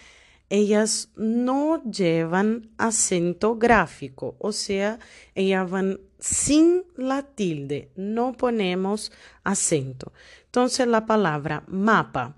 ellas 0.49 1.09
no 1.15 1.81
llevan 1.83 2.71
acento 2.77 3.55
gráfico, 3.55 4.35
o 4.39 4.51
sea, 4.51 4.99
ellas 5.35 5.69
van 5.69 6.01
sin 6.19 6.83
la 6.97 7.23
tilde, 7.23 7.91
no 7.95 8.33
ponemos 8.33 9.11
acento. 9.43 10.11
Entonces 10.49 10.87
la 10.87 11.05
palabra 11.05 11.61
mapa, 11.67 12.35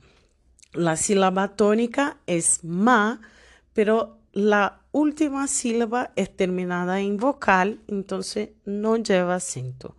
la 0.73 0.97
sílaba 0.97 1.55
tónica 1.55 2.17
es 2.27 2.61
ma, 2.61 3.21
pero 3.71 4.17
la 4.33 4.81
última 4.91 5.47
sílaba 5.47 6.11
es 6.17 6.35
terminada 6.35 6.99
en 6.99 7.15
vocal, 7.15 7.79
entonces 7.87 8.49
no 8.65 8.97
lleva 8.97 9.35
acento. 9.35 9.95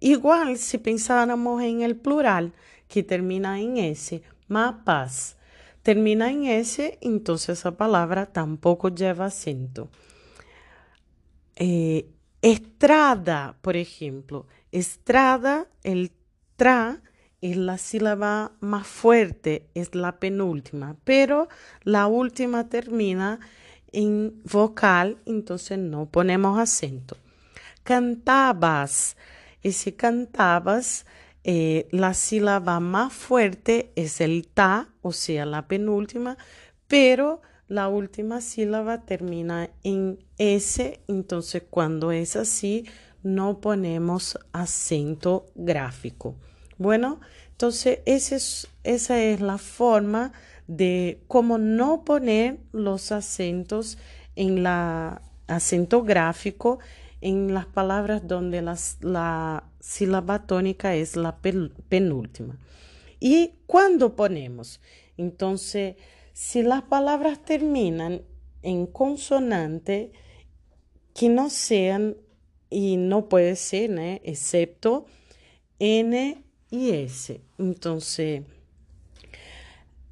Igual 0.00 0.58
si 0.58 0.78
pensáramos 0.78 1.62
en 1.62 1.82
el 1.82 1.94
plural 1.94 2.52
que 2.88 3.04
termina 3.04 3.60
en 3.60 3.76
S, 3.76 4.24
mapas, 4.48 5.36
termina 5.82 6.32
en 6.32 6.46
S, 6.46 6.98
entonces 7.00 7.60
esa 7.60 7.76
palabra 7.76 8.26
tampoco 8.26 8.88
lleva 8.88 9.26
acento. 9.26 9.88
Eh, 11.54 12.08
estrada, 12.40 13.56
por 13.60 13.76
ejemplo, 13.76 14.48
estrada, 14.72 15.68
el 15.84 16.10
tra 16.56 17.00
es 17.42 17.56
la 17.56 17.76
sílaba 17.76 18.52
más 18.60 18.86
fuerte, 18.86 19.66
es 19.74 19.94
la 19.94 20.18
penúltima, 20.18 20.96
pero 21.04 21.48
la 21.82 22.06
última 22.06 22.68
termina 22.68 23.40
en 23.90 24.40
vocal, 24.44 25.18
entonces 25.26 25.76
no 25.76 26.06
ponemos 26.06 26.58
acento. 26.58 27.16
Cantabas, 27.82 29.16
ese 29.62 29.94
cantabas, 29.96 31.04
eh, 31.42 31.88
la 31.90 32.14
sílaba 32.14 32.78
más 32.78 33.12
fuerte 33.12 33.92
es 33.96 34.20
el 34.20 34.46
ta, 34.46 34.88
o 35.02 35.12
sea, 35.12 35.44
la 35.44 35.66
penúltima, 35.66 36.38
pero 36.86 37.42
la 37.66 37.88
última 37.88 38.40
sílaba 38.40 39.00
termina 39.00 39.68
en 39.82 40.24
S, 40.38 41.00
entonces 41.08 41.64
cuando 41.68 42.12
es 42.12 42.36
así, 42.36 42.86
no 43.24 43.60
ponemos 43.60 44.38
acento 44.52 45.46
gráfico. 45.56 46.36
Bueno, 46.78 47.20
entonces 47.50 48.00
esa 48.06 49.20
es 49.22 49.40
la 49.40 49.58
forma 49.58 50.32
de 50.66 51.22
cómo 51.28 51.58
no 51.58 52.04
poner 52.04 52.58
los 52.72 53.12
acentos 53.12 53.98
en 54.36 54.62
la 54.62 55.22
acento 55.46 56.02
gráfico 56.02 56.78
en 57.20 57.54
las 57.54 57.66
palabras 57.66 58.26
donde 58.26 58.62
la 58.62 59.64
sílaba 59.80 60.46
tónica 60.46 60.94
es 60.94 61.16
la 61.16 61.38
penúltima. 61.38 62.58
¿Y 63.20 63.54
cuándo 63.66 64.16
ponemos? 64.16 64.80
Entonces, 65.16 65.96
si 66.32 66.62
las 66.62 66.82
palabras 66.82 67.44
terminan 67.44 68.22
en 68.62 68.86
consonante, 68.86 70.12
que 71.14 71.28
no 71.28 71.50
sean, 71.50 72.16
y 72.70 72.96
no 72.96 73.28
puede 73.28 73.54
ser, 73.54 74.20
excepto 74.24 75.06
N 75.78 76.42
y 76.72 76.90
S. 76.90 77.40
Entonces, 77.58 78.42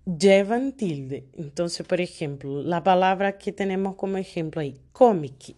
llevan 0.05 0.73
tilde. 0.73 1.25
Entonces, 1.33 1.85
por 1.87 2.01
ejemplo, 2.01 2.63
la 2.63 2.85
palabra 2.85 3.39
que 3.39 3.51
tenemos 3.51 3.97
como 3.97 4.19
ejemplo 4.19 4.61
ahí, 4.61 4.79
cómic. 4.93 5.57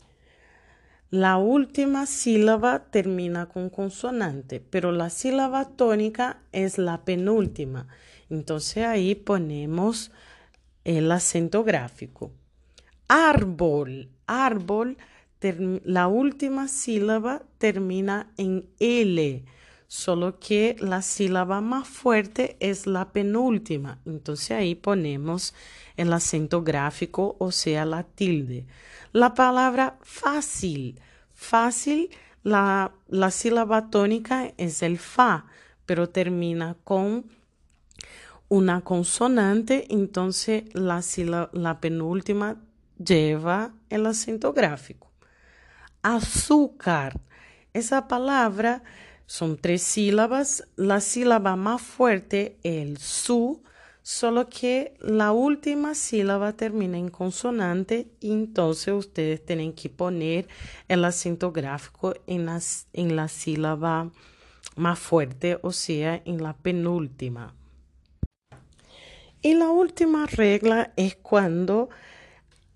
La 1.11 1.37
última 1.37 2.07
sílaba 2.07 2.85
termina 2.91 3.47
con 3.47 3.69
consonante, 3.69 4.61
pero 4.61 4.93
la 4.93 5.11
sílaba 5.11 5.67
tónica 5.67 6.41
es 6.53 6.79
la 6.79 7.05
penúltima. 7.05 7.89
Entonces 8.31 8.85
ahí 8.85 9.15
ponemos 9.17 10.13
el 10.85 11.11
acento 11.11 11.65
gráfico. 11.65 12.31
Árbol, 13.09 14.09
árbol, 14.27 14.97
la 15.85 16.07
última 16.07 16.69
sílaba 16.69 17.43
termina 17.59 18.33
en 18.37 18.69
L 18.79 19.45
solo 19.93 20.39
que 20.39 20.75
la 20.79 21.03
sílaba 21.03 21.61
más 21.61 21.87
fuerte 21.87 22.57
es 22.61 22.87
la 22.87 23.13
penúltima. 23.13 23.99
Entonces 24.07 24.53
ahí 24.53 24.75
ponemos 24.75 25.53
el 25.99 26.15
acento 26.15 26.63
gráfico, 26.63 27.37
o 27.39 27.53
sea, 27.53 27.85
la 27.85 28.03
tilde. 28.03 28.65
La 29.13 29.35
palabra 29.35 29.99
fácil. 30.01 30.99
Fácil, 31.35 32.09
la, 32.43 32.93
la 33.09 33.31
sílaba 33.31 33.91
tónica 33.91 34.55
es 34.57 34.83
el 34.83 34.97
fa, 34.97 35.45
pero 35.85 36.09
termina 36.09 36.75
con 36.85 37.27
una 38.49 38.81
consonante, 38.81 39.89
entonces 39.91 40.65
la, 40.73 41.03
la 41.53 41.81
penúltima 41.83 42.57
lleva 42.97 43.75
el 43.91 44.07
acento 44.07 44.55
gráfico. 44.55 45.11
Azúcar. 46.01 47.21
Esa 47.75 48.09
palabra 48.09 48.83
son 49.33 49.57
tres 49.57 49.81
sílabas. 49.81 50.69
La 50.77 51.01
sílaba 51.01 51.57
más 51.57 51.81
fuerte 51.81 52.59
el 52.65 52.99
su, 52.99 53.63
solo 54.03 54.51
que 54.51 54.93
la 55.01 55.33
última 55.33 55.95
sílaba 55.95 56.53
termina 56.53 56.99
en 56.99 57.09
consonante 57.09 58.09
y 58.21 58.31
entonces 58.31 58.93
ustedes 58.93 59.43
tienen 59.43 59.73
que 59.73 59.89
poner 59.89 60.49
el 60.87 61.03
acento 61.07 61.51
gráfico 61.51 62.13
en, 62.27 62.47
en 62.93 63.17
la 63.17 63.29
sílaba 63.29 64.11
más 64.77 64.99
fuerte, 64.99 65.59
o 65.63 65.73
sea, 65.73 66.21
en 66.27 66.43
la 66.43 66.53
penúltima. 66.53 67.55
Y 69.41 69.55
la 69.55 69.71
última 69.71 70.27
regla 70.27 70.93
es 70.97 71.17
cuando 71.17 71.89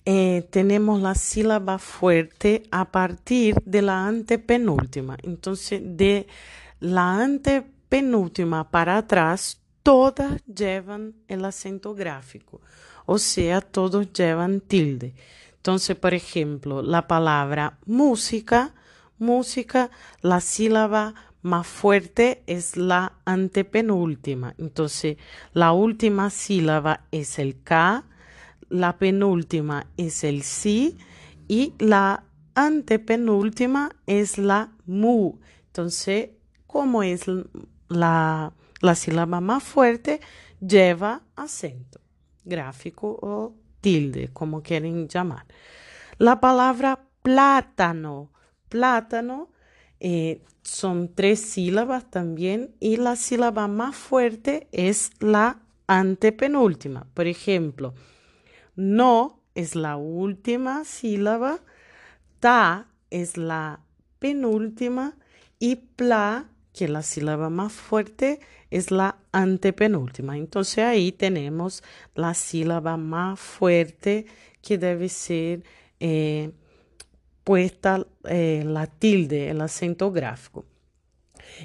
eh, 0.09 0.47
tenemos 0.51 1.03
la 1.03 1.16
sílaba 1.16 1.79
fuerte 1.79 2.62
a 2.71 2.92
partir 2.92 3.57
de 3.64 3.83
la 3.83 4.07
antepenúltima. 4.07 5.16
Entonces, 5.25 5.83
de 5.85 6.29
la 6.79 7.23
antepenúltima 7.23 8.71
para 8.71 8.99
atrás, 8.99 9.61
todas 9.83 10.45
llevan 10.45 11.16
el 11.27 11.45
acento 11.45 11.92
gráfico, 11.95 12.61
o 13.05 13.19
sea, 13.19 13.61
todos 13.61 14.12
llevan 14.12 14.61
tilde. 14.61 15.14
Entonces, 15.57 15.97
por 15.97 16.14
ejemplo, 16.14 16.83
la 16.83 17.09
palabra 17.09 17.79
música, 17.85 18.75
música, 19.19 19.90
la 20.23 20.40
sílaba 20.40 21.14
más 21.42 21.66
fuerte 21.66 22.45
es 22.47 22.77
la 22.77 23.14
antepenúltima. 23.25 24.55
Entonces, 24.59 25.16
la 25.53 25.73
última 25.73 26.31
sílaba 26.31 27.07
es 27.11 27.40
el 27.40 27.61
K, 27.62 28.05
la 28.68 28.98
penúltima 28.98 29.87
es 29.96 30.24
el 30.24 30.42
si 30.42 30.96
y 31.48 31.74
la 31.79 32.24
antepenúltima 32.55 33.90
es 34.07 34.38
la 34.38 34.72
mu. 34.87 35.38
Entonces, 35.66 36.31
como 36.66 37.02
es 37.02 37.24
la, 37.88 38.52
la 38.81 38.94
sílaba 38.94 39.40
más 39.40 39.62
fuerte, 39.62 40.20
lleva 40.61 41.22
acento. 41.37 42.00
gráfico 42.44 43.18
o 43.20 43.55
tilde, 43.81 44.29
como 44.33 44.62
quieren 44.62 45.09
llamar. 45.09 45.46
La 46.18 46.40
palabra 46.40 47.07
plátano. 47.22 48.31
Plátano 48.68 49.50
eh, 50.00 50.42
son 50.62 51.14
tres 51.14 51.40
sílabas 51.40 52.11
también 52.11 52.74
y 52.81 52.96
la 52.96 53.16
sílaba 53.16 53.68
más 53.68 53.94
fuerte 53.96 54.68
es 54.72 55.11
la 55.20 55.61
antepenúltima. 55.87 57.07
Por 57.14 57.26
ejemplo, 57.26 57.94
no 58.77 59.41
es 59.55 59.75
la 59.75 59.97
última 59.97 60.85
sílaba, 60.85 61.61
ta 62.41 62.89
es 63.11 63.37
la 63.37 63.81
penúltima 64.19 65.17
y 65.59 65.77
pla, 65.77 66.51
que 66.73 66.85
es 66.85 66.91
la 66.91 67.03
sílaba 67.03 67.51
más 67.51 67.73
fuerte, 67.73 68.41
es 68.71 68.91
la 68.91 69.17
antepenúltima. 69.33 70.37
Entonces 70.37 70.79
ahí 70.85 71.12
tenemos 71.12 71.83
la 72.15 72.35
sílaba 72.35 72.97
más 72.97 73.41
fuerte 73.41 74.27
que 74.61 74.79
debe 74.79 75.09
ser 75.09 75.65
eh, 76.01 76.53
puesta 77.45 78.07
eh, 78.25 78.65
la 78.67 78.87
tilde, 78.87 79.51
el 79.51 79.61
acento 79.61 80.11
gráfico. 80.11 80.65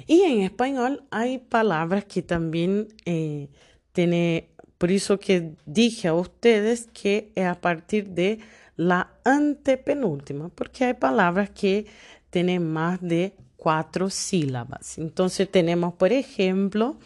Y 0.06 0.22
en 0.22 0.42
español 0.42 1.04
hay 1.10 1.38
palabras 1.38 2.04
que 2.04 2.22
también 2.22 2.88
eh, 3.04 3.48
tiene, 3.92 4.51
por 4.82 4.90
eso 4.90 5.20
que 5.20 5.54
dije 5.64 6.08
a 6.08 6.14
ustedes 6.14 6.88
que 6.92 7.30
es 7.36 7.46
a 7.46 7.54
partir 7.54 8.08
de 8.08 8.40
la 8.74 9.12
antepenúltima, 9.22 10.48
porque 10.48 10.86
hay 10.86 10.94
palabras 10.94 11.50
que 11.50 11.86
tienen 12.30 12.72
más 12.72 13.00
de 13.00 13.36
cuatro 13.56 14.10
sílabas. 14.10 14.98
Entonces 14.98 15.48
tenemos, 15.48 15.94
por 15.94 16.12
ejemplo, 16.12 16.96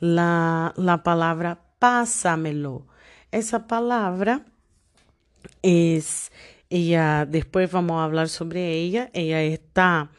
la, 0.00 0.72
la 0.78 1.02
palabra 1.02 1.60
pásamelo. 1.78 2.86
Esa 3.30 3.66
palabra 3.66 4.46
es, 5.60 6.32
ella, 6.70 7.26
después 7.26 7.70
vamos 7.70 8.00
a 8.00 8.04
hablar 8.04 8.30
sobre 8.30 8.72
ella, 8.72 9.10
ella 9.12 9.42
está 9.42 10.10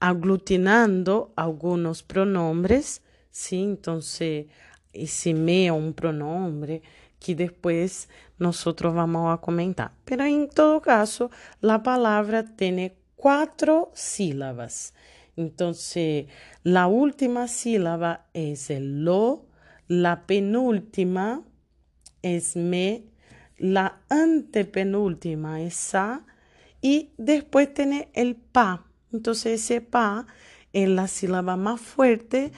aglutinando 0.00 1.30
algunos 1.36 2.02
pronombres, 2.02 3.02
¿sí? 3.30 3.62
Entonces, 3.64 4.46
ese 4.92 5.34
me 5.34 5.70
un 5.70 5.92
pronombre 5.92 6.82
que 7.18 7.34
después 7.34 8.08
nosotros 8.38 8.94
vamos 8.94 9.32
a 9.32 9.40
comentar. 9.40 9.92
Pero 10.04 10.24
en 10.24 10.48
todo 10.48 10.80
caso, 10.80 11.30
la 11.60 11.82
palabra 11.82 12.44
tiene 12.44 12.96
cuatro 13.16 13.90
sílabas. 13.94 14.94
Entonces, 15.36 16.26
la 16.62 16.86
última 16.86 17.48
sílaba 17.48 18.26
es 18.34 18.70
el 18.70 19.04
lo, 19.04 19.46
la 19.88 20.26
penúltima 20.26 21.42
es 22.22 22.56
me, 22.56 23.04
la 23.56 24.00
antepenúltima 24.08 25.62
es 25.62 25.74
sa 25.74 26.24
y 26.80 27.10
después 27.16 27.72
tiene 27.72 28.08
el 28.14 28.36
pa. 28.36 28.86
Entonces 29.12 29.62
ese 29.62 29.80
pa 29.80 30.26
es 30.72 30.88
la 30.88 31.08
sílaba 31.08 31.56
más 31.56 31.80
fuerte 31.80 32.52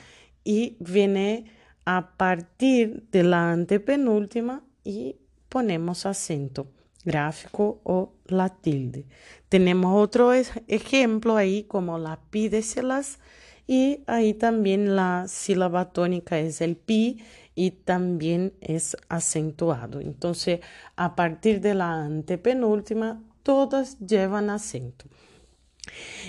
y 0.44 0.76
viene 0.80 1.44
a 1.84 2.12
partir 2.16 3.04
de 3.10 3.22
la 3.22 3.52
antepenúltima 3.52 4.62
y 4.84 5.16
ponemos 5.48 6.06
acento 6.06 6.68
gráfico 7.04 7.80
o 7.84 8.12
la 8.26 8.48
tilde. 8.48 9.06
Tenemos 9.48 9.96
otro 9.96 10.32
ejemplo 10.32 11.36
ahí 11.36 11.64
como 11.64 11.98
la 11.98 12.20
pídeselas 12.30 13.18
y 13.66 14.02
ahí 14.06 14.34
también 14.34 14.96
la 14.96 15.26
sílaba 15.28 15.92
tónica 15.92 16.38
es 16.38 16.60
el 16.60 16.76
pi 16.76 17.22
y 17.54 17.70
también 17.72 18.52
es 18.60 18.96
acentuado. 19.08 20.00
Entonces, 20.00 20.60
a 20.96 21.14
partir 21.14 21.60
de 21.60 21.74
la 21.74 22.04
antepenúltima, 22.04 23.22
todas 23.42 23.98
llevan 24.00 24.50
acento. 24.50 25.06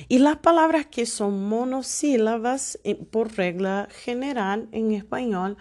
Y 0.08 0.20
las 0.20 0.38
palabras 0.38 0.86
que 0.88 1.06
son 1.06 1.48
monosílabas, 1.48 2.80
eh, 2.84 2.96
por 2.96 3.36
regla 3.36 3.88
general 4.04 4.68
en 4.72 4.92
español, 4.92 5.58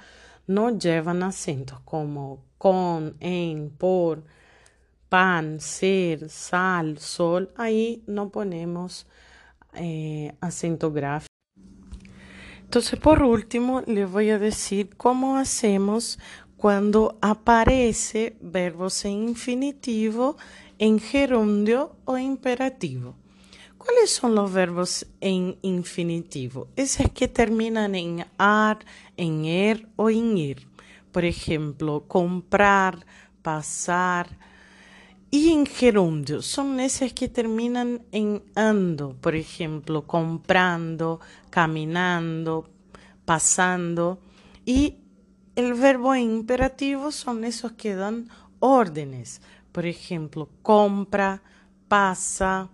no 0.46 0.76
llevan 0.76 1.22
acentos 1.22 1.80
como 1.80 2.44
con, 2.58 3.16
en, 3.20 3.70
por, 3.70 4.24
pan, 5.08 5.60
ser, 5.60 6.28
sal, 6.28 6.98
sol. 6.98 7.52
Ahí 7.56 8.02
no 8.06 8.30
ponemos 8.30 9.06
eh, 9.74 10.34
acento 10.40 10.92
gráfico. 10.92 11.30
Entonces, 12.62 12.98
por 13.00 13.22
último, 13.22 13.82
les 13.86 14.10
voy 14.10 14.30
a 14.30 14.38
decir 14.38 14.96
cómo 14.96 15.36
hacemos 15.36 16.18
cuando 16.56 17.18
aparece 17.20 18.36
verbos 18.40 19.04
en 19.04 19.30
infinitivo, 19.30 20.36
en 20.78 21.00
gerundio 21.00 21.96
o 22.04 22.16
imperativo. 22.16 23.16
¿Cuáles 23.92 24.12
son 24.12 24.36
los 24.36 24.52
verbos 24.52 25.04
en 25.20 25.58
infinitivo? 25.62 26.68
Esos 26.76 27.10
que 27.10 27.26
terminan 27.26 27.96
en 27.96 28.24
ar, 28.38 28.78
en 29.16 29.44
er 29.44 29.88
o 29.96 30.08
en 30.08 30.38
ir. 30.38 30.68
Por 31.10 31.24
ejemplo, 31.24 32.04
comprar, 32.06 33.04
pasar. 33.42 34.28
Y 35.28 35.50
en 35.50 35.66
gerundio 35.66 36.40
son 36.40 36.78
esos 36.78 37.12
que 37.12 37.28
terminan 37.28 38.02
en 38.12 38.44
ando. 38.54 39.16
Por 39.20 39.34
ejemplo, 39.34 40.06
comprando, 40.06 41.18
caminando, 41.50 42.70
pasando. 43.24 44.20
Y 44.64 44.98
el 45.56 45.74
verbo 45.74 46.14
imperativo 46.14 47.10
son 47.10 47.42
esos 47.42 47.72
que 47.72 47.96
dan 47.96 48.28
órdenes. 48.60 49.42
Por 49.72 49.84
ejemplo, 49.84 50.48
compra, 50.62 51.42
pasa, 51.88 52.70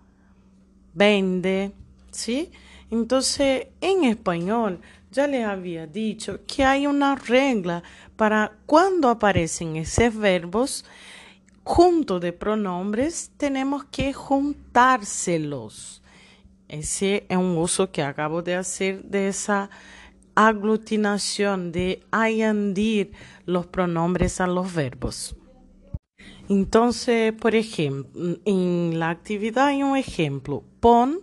vende, 0.96 1.72
¿sí? 2.10 2.50
Entonces, 2.90 3.68
en 3.80 4.04
español, 4.04 4.80
ya 5.12 5.26
les 5.26 5.44
había 5.44 5.86
dicho 5.86 6.40
que 6.46 6.64
hay 6.64 6.86
una 6.86 7.14
regla 7.14 7.82
para 8.16 8.52
cuando 8.66 9.08
aparecen 9.08 9.76
esos 9.76 10.16
verbos 10.16 10.84
junto 11.62 12.20
de 12.20 12.32
pronombres, 12.32 13.30
tenemos 13.36 13.84
que 13.84 14.12
juntárselos. 14.12 16.02
Ese 16.68 17.26
es 17.28 17.36
un 17.36 17.56
uso 17.58 17.90
que 17.90 18.02
acabo 18.02 18.42
de 18.42 18.54
hacer 18.54 19.02
de 19.04 19.28
esa 19.28 19.70
aglutinación, 20.34 21.72
de 21.72 22.02
añadir 22.10 23.12
los 23.46 23.66
pronombres 23.66 24.40
a 24.40 24.46
los 24.46 24.72
verbos. 24.72 25.36
Entonces, 26.48 27.32
por 27.32 27.54
ejemplo, 27.54 28.38
en 28.44 28.98
la 28.98 29.10
actividad 29.10 29.66
hay 29.66 29.82
un 29.82 29.96
ejemplo. 29.96 30.62
Pon, 30.80 31.20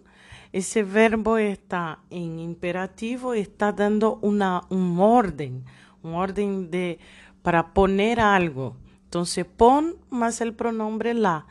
ese 0.51 0.83
verbo 0.83 1.37
está 1.37 1.99
en 2.09 2.39
imperativo, 2.39 3.33
está 3.33 3.71
dando 3.71 4.19
una, 4.21 4.61
un 4.69 4.99
orden, 4.99 5.65
un 6.01 6.15
orden 6.15 6.69
de, 6.69 6.99
para 7.41 7.73
poner 7.73 8.19
algo. 8.19 8.75
Entonces, 9.05 9.45
pon 9.45 9.95
más 10.09 10.41
el 10.41 10.53
pronombre 10.53 11.13
la. 11.13 11.45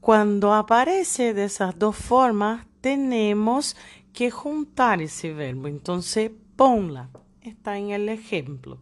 Cuando 0.00 0.54
aparece 0.54 1.34
de 1.34 1.44
esas 1.44 1.76
dos 1.78 1.96
formas, 1.96 2.66
tenemos 2.80 3.76
que 4.12 4.30
juntar 4.30 5.02
ese 5.02 5.32
verbo. 5.32 5.66
Entonces, 5.66 6.30
ponla. 6.54 7.10
Está 7.42 7.76
en 7.76 7.90
el 7.90 8.08
ejemplo. 8.08 8.78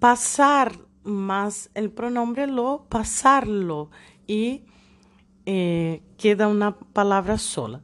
Pasar 0.00 0.72
más 1.04 1.70
el 1.74 1.90
pronombre 1.90 2.46
lo, 2.46 2.86
pasarlo 2.88 3.90
y 4.26 4.62
eh, 5.46 6.02
queda 6.16 6.48
una 6.48 6.78
palabra 6.78 7.38
sola. 7.38 7.82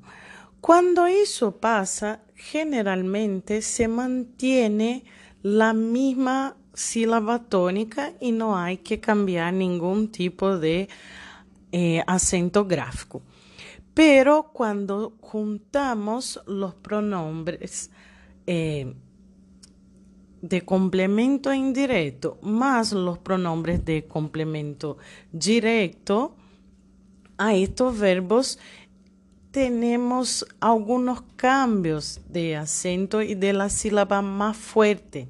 Cuando 0.60 1.06
eso 1.06 1.56
pasa, 1.58 2.22
generalmente 2.34 3.62
se 3.62 3.88
mantiene 3.88 5.04
la 5.42 5.72
misma 5.72 6.56
sílaba 6.74 7.44
tónica 7.44 8.12
y 8.20 8.32
no 8.32 8.56
hay 8.56 8.78
que 8.78 9.00
cambiar 9.00 9.52
ningún 9.52 10.10
tipo 10.10 10.58
de 10.58 10.88
eh, 11.72 12.02
acento 12.06 12.64
gráfico. 12.64 13.22
Pero 13.94 14.50
cuando 14.52 15.16
juntamos 15.20 16.40
los 16.46 16.74
pronombres, 16.74 17.90
eh, 18.46 18.94
de 20.42 20.62
complemento 20.62 21.52
indirecto 21.52 22.38
más 22.42 22.92
los 22.92 23.18
pronombres 23.18 23.84
de 23.84 24.06
complemento 24.06 24.98
directo, 25.32 26.36
a 27.36 27.54
estos 27.54 27.98
verbos 27.98 28.58
tenemos 29.50 30.46
algunos 30.60 31.22
cambios 31.36 32.20
de 32.28 32.56
acento 32.56 33.22
y 33.22 33.34
de 33.34 33.52
la 33.52 33.68
sílaba 33.68 34.22
más 34.22 34.56
fuerte. 34.56 35.28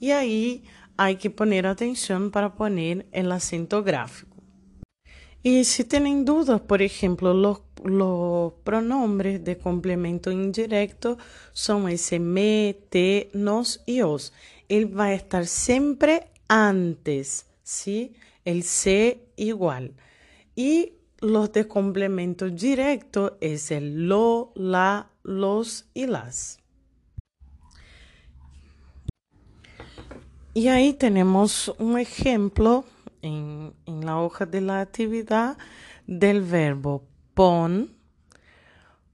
Y 0.00 0.10
ahí 0.10 0.64
hay 0.96 1.16
que 1.16 1.30
poner 1.30 1.66
atención 1.66 2.30
para 2.30 2.54
poner 2.54 3.06
el 3.12 3.30
acento 3.30 3.82
gráfico. 3.82 4.33
Y 5.46 5.64
si 5.64 5.84
tienen 5.84 6.24
dudas, 6.24 6.62
por 6.62 6.80
ejemplo, 6.80 7.34
los, 7.34 7.60
pronombres 8.64 9.44
de 9.44 9.58
complemento 9.58 10.30
indirecto 10.30 11.18
son 11.52 11.86
ese 11.90 12.18
me, 12.18 12.78
te, 12.88 13.28
nos 13.34 13.82
y 13.84 14.00
os. 14.00 14.32
Él 14.70 14.98
va 14.98 15.04
a 15.04 15.12
estar 15.12 15.46
siempre 15.46 16.28
antes, 16.48 17.44
¿sí? 17.62 18.14
el 18.46 18.62
se 18.62 19.20
igual. 19.36 19.92
Y 20.56 20.94
los 21.20 21.52
de 21.52 21.68
complemento 21.68 22.48
directo 22.48 23.36
es 23.42 23.70
el 23.70 24.08
lo, 24.08 24.50
la, 24.54 25.10
los 25.22 25.84
y 25.92 26.06
las. 26.06 26.58
Y 30.54 30.68
ahí 30.68 30.94
tenemos 30.94 31.74
un 31.78 31.98
ejemplo 31.98 32.86
en, 33.24 33.74
la 33.86 34.18
hoja 34.18 34.46
de 34.46 34.60
la 34.60 34.80
actividad 34.80 35.56
del 36.06 36.42
verbo 36.42 37.04
pon 37.32 37.96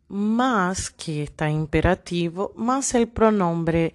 más 0.09 0.91
que 0.91 1.23
está 1.23 1.49
imperativo, 1.49 2.53
más 2.57 2.95
el 2.95 3.07
pronombre 3.09 3.95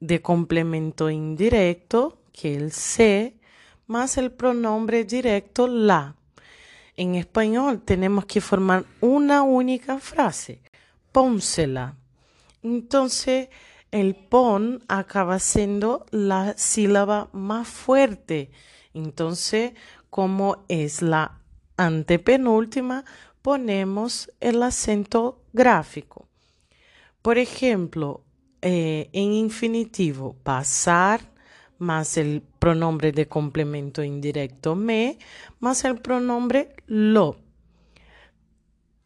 de 0.00 0.20
complemento 0.20 1.08
indirecto, 1.08 2.18
que 2.32 2.54
el 2.54 2.72
se, 2.72 3.38
más 3.86 4.18
el 4.18 4.30
pronombre 4.30 5.04
directo 5.04 5.66
la. 5.66 6.14
En 6.94 7.14
español 7.14 7.80
tenemos 7.80 8.26
que 8.26 8.42
formar 8.42 8.84
una 9.00 9.42
única 9.42 9.98
frase, 9.98 10.60
pónsela. 11.10 11.96
Entonces, 12.62 13.48
el 13.90 14.14
pon 14.14 14.82
acaba 14.88 15.38
siendo 15.38 16.04
la 16.10 16.52
sílaba 16.58 17.30
más 17.32 17.66
fuerte. 17.66 18.50
Entonces, 18.96 19.72
como 20.08 20.64
es 20.68 21.02
la 21.02 21.38
antepenúltima, 21.76 23.04
ponemos 23.42 24.32
el 24.40 24.62
acento 24.62 25.42
gráfico. 25.52 26.28
Por 27.20 27.36
ejemplo, 27.36 28.24
eh, 28.62 29.10
en 29.12 29.32
infinitivo, 29.32 30.34
pasar 30.42 31.20
más 31.78 32.16
el 32.16 32.42
pronombre 32.58 33.12
de 33.12 33.28
complemento 33.28 34.02
indirecto 34.02 34.74
me, 34.74 35.18
más 35.60 35.84
el 35.84 35.96
pronombre 35.96 36.74
lo. 36.86 37.36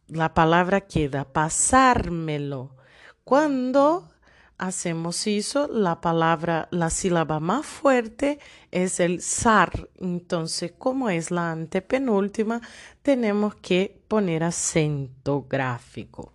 La 0.07 0.33
palabra 0.33 0.81
queda 0.81 1.25
pasármelo. 1.25 2.77
Cuando 3.25 4.10
hacemos 4.61 5.25
eso, 5.25 5.67
la 5.67 6.01
palabra, 6.01 6.67
la 6.69 6.91
sílaba 6.91 7.39
más 7.39 7.65
fuerte 7.65 8.39
es 8.69 8.99
el 8.99 9.21
sar. 9.21 9.89
Entonces, 9.99 10.71
como 10.77 11.09
es 11.09 11.31
la 11.31 11.51
antepenúltima, 11.51 12.61
tenemos 13.01 13.55
que 13.55 13.99
poner 14.07 14.43
acento 14.43 15.47
gráfico. 15.49 16.31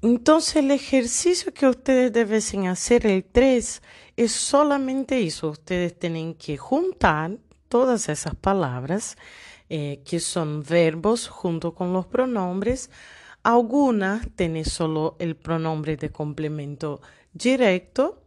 Entonces, 0.00 0.56
el 0.56 0.70
ejercicio 0.70 1.52
que 1.52 1.66
ustedes 1.66 2.12
deben 2.12 2.68
hacer, 2.68 3.04
el 3.04 3.24
3, 3.24 3.82
es 4.16 4.32
solamente 4.32 5.26
eso. 5.26 5.50
Ustedes 5.50 5.98
tienen 5.98 6.34
que 6.34 6.56
juntar 6.56 7.36
todas 7.68 8.08
esas 8.08 8.36
palabras 8.36 9.16
eh, 9.68 10.02
que 10.04 10.20
son 10.20 10.62
verbos 10.62 11.26
junto 11.26 11.74
con 11.74 11.92
los 11.92 12.06
pronombres 12.06 12.90
algunas 13.48 14.28
tienen 14.36 14.66
solo 14.66 15.16
el 15.18 15.34
pronombre 15.34 15.96
de 15.96 16.10
complemento 16.10 17.00
directo 17.32 18.20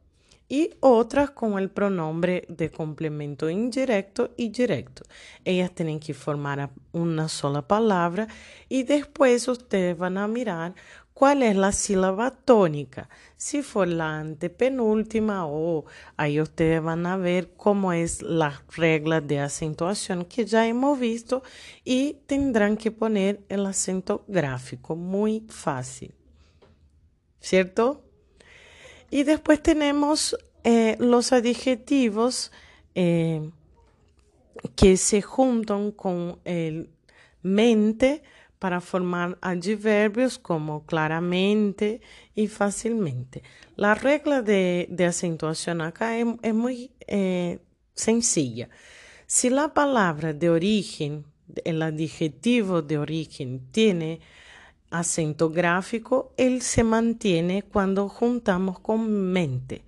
y 0.50 0.72
otras 0.80 1.30
con 1.30 1.60
el 1.60 1.70
pronombre 1.70 2.44
de 2.50 2.72
complemento 2.72 3.48
indirecto 3.48 4.32
y 4.36 4.50
directo. 4.50 5.04
Ellas 5.46 5.76
tienen 5.76 6.00
que 6.00 6.16
formar 6.16 6.72
una 6.92 7.30
sola 7.30 7.62
palabra 7.62 8.28
y 8.68 8.82
después 8.82 9.48
ustedes 9.48 9.96
van 9.96 10.18
a 10.18 10.28
mirar 10.28 10.74
cuál 11.22 11.44
es 11.44 11.56
la 11.56 11.72
sílaba 11.72 12.32
tónica. 12.32 13.08
Si 13.38 13.62
fue 13.62 13.86
la 13.86 14.18
antepenúltima 14.18 15.46
o 15.46 15.86
ahí 16.18 16.42
ustedes 16.42 16.82
van 16.82 17.06
a 17.06 17.16
ver 17.16 17.52
cómo 17.56 17.94
es 17.94 18.24
la 18.24 18.64
regla 18.76 19.22
de 19.22 19.40
acentuación 19.40 20.26
que 20.26 20.46
ya 20.46 20.66
hemos 20.66 21.00
visto 21.00 21.44
y 21.84 22.14
tendrán 22.26 22.76
que 22.76 22.90
poner 22.90 23.42
el 23.50 23.68
acento 23.68 24.26
gráfico, 24.28 24.96
muy 24.96 25.46
fácil. 25.48 26.12
¿Cierto? 27.40 28.02
Y 29.12 29.22
después 29.22 29.62
tenemos 29.62 30.36
eh, 30.64 30.96
los 30.98 31.34
adjetivos 31.34 32.52
eh, 32.96 33.48
que 34.76 34.98
se 34.98 35.22
juntan 35.22 35.92
con 35.92 36.40
el 36.46 36.90
mente 37.44 38.24
para 38.62 38.80
formar 38.80 39.40
adverbios 39.42 40.38
como 40.38 40.86
claramente 40.86 42.00
y 42.36 42.46
fácilmente. 42.46 43.42
La 43.76 43.96
regla 43.96 44.44
de, 44.44 44.88
acentuación 45.10 45.82
acá 45.82 46.16
es, 46.20 46.54
muy 46.54 46.92
eh, 47.08 47.58
sencilla. 47.96 48.70
Si 49.26 49.50
la 49.50 49.74
palabra 49.74 50.34
de 50.34 50.52
origen, 50.52 51.26
el 51.66 51.82
adjetivo 51.82 52.84
de 52.84 53.00
origen 53.00 53.72
tiene 53.72 54.20
acento 54.92 55.50
gráfico, 55.50 56.32
él 56.38 56.62
se 56.62 56.84
mantiene 56.84 57.64
cuando 57.64 58.08
juntamos 58.10 58.78
con 58.80 59.10
mente. 59.32 59.86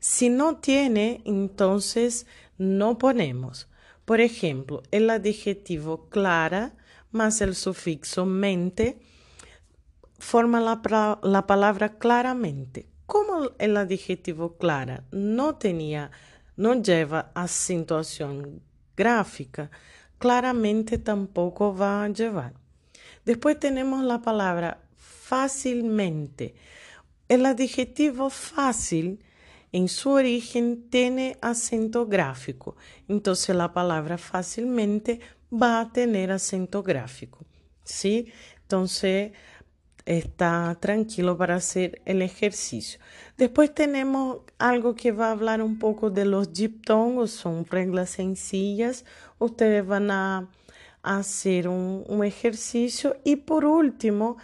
Si 0.00 0.30
no 0.30 0.56
tiene, 0.56 1.20
entonces 1.26 2.24
no 2.56 2.96
ponemos. 2.96 3.68
Por 4.06 4.22
ejemplo, 4.22 4.82
el 4.90 5.10
adjetivo 5.10 6.08
clara 6.08 6.72
más 7.10 7.40
el 7.40 7.54
sufixo 7.54 8.26
mente 8.26 8.98
forma 10.18 10.60
la, 10.60 11.18
la 11.22 11.46
palabra 11.46 11.98
claramente. 11.98 12.88
Como 13.06 13.50
el 13.58 13.76
adjetivo 13.76 14.56
clara 14.56 15.04
no 15.12 15.56
tenía, 15.56 16.10
no 16.56 16.74
lleva 16.82 17.30
acentuación 17.34 18.62
gráfica, 18.96 19.70
claramente 20.18 20.98
tampoco 20.98 21.76
va 21.76 22.04
a 22.04 22.08
llevar. 22.08 22.54
Después 23.24 23.58
tenemos 23.58 24.04
la 24.04 24.22
palabra 24.22 24.82
fácilmente. 24.96 26.54
El 27.28 27.46
adjetivo 27.46 28.30
fácil 28.30 29.20
en 29.72 29.88
su 29.88 30.10
origen 30.10 30.88
tiene 30.88 31.36
acento 31.42 32.06
gráfico. 32.06 32.76
Entonces 33.08 33.54
la 33.54 33.72
palabra 33.72 34.16
fácilmente 34.16 35.20
va 35.52 35.80
a 35.80 35.92
tener 35.92 36.30
acento 36.30 36.82
gráfico. 36.82 37.44
¿Sí? 37.84 38.32
Entonces 38.62 39.32
está 40.04 40.76
tranquilo 40.80 41.36
para 41.36 41.56
hacer 41.56 42.00
el 42.04 42.22
ejercicio. 42.22 43.00
Después 43.36 43.74
tenemos 43.74 44.40
algo 44.58 44.94
que 44.94 45.12
va 45.12 45.28
a 45.28 45.32
hablar 45.32 45.62
un 45.62 45.78
poco 45.78 46.10
de 46.10 46.24
los 46.24 46.52
diptongos, 46.52 47.32
son 47.32 47.64
reglas 47.66 48.10
sencillas. 48.10 49.04
Ustedes 49.38 49.86
van 49.86 50.10
a 50.10 50.48
hacer 51.02 51.68
un, 51.68 52.04
un 52.08 52.24
ejercicio 52.24 53.16
y 53.24 53.36
por 53.36 53.64
último 53.64 54.36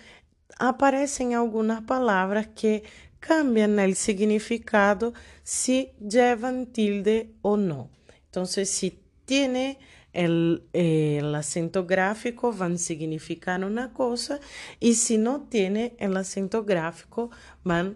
aparecen 0.59 1.35
algunas 1.35 1.83
palabras 1.83 2.49
que 2.49 2.85
cambian 3.19 3.79
el 3.79 3.95
significado 3.95 5.15
si 5.45 5.93
llevan 6.01 6.67
tilde 6.67 7.35
o 7.43 7.57
no. 7.57 7.89
Entonces, 8.27 8.69
si 8.71 8.99
tiene 9.25 9.79
el, 10.13 10.65
el, 10.73 11.35
acento 11.35 11.87
gráfico 11.87 12.53
van 12.53 12.75
a 12.75 12.79
significar 12.79 13.65
una 13.65 13.93
cosa 13.93 14.41
y 14.81 14.95
si 14.95 15.19
no 15.19 15.43
tiene 15.43 15.95
el 15.99 16.17
acento 16.17 16.65
gráfico 16.65 17.31
van 17.65 17.87
a 17.87 17.95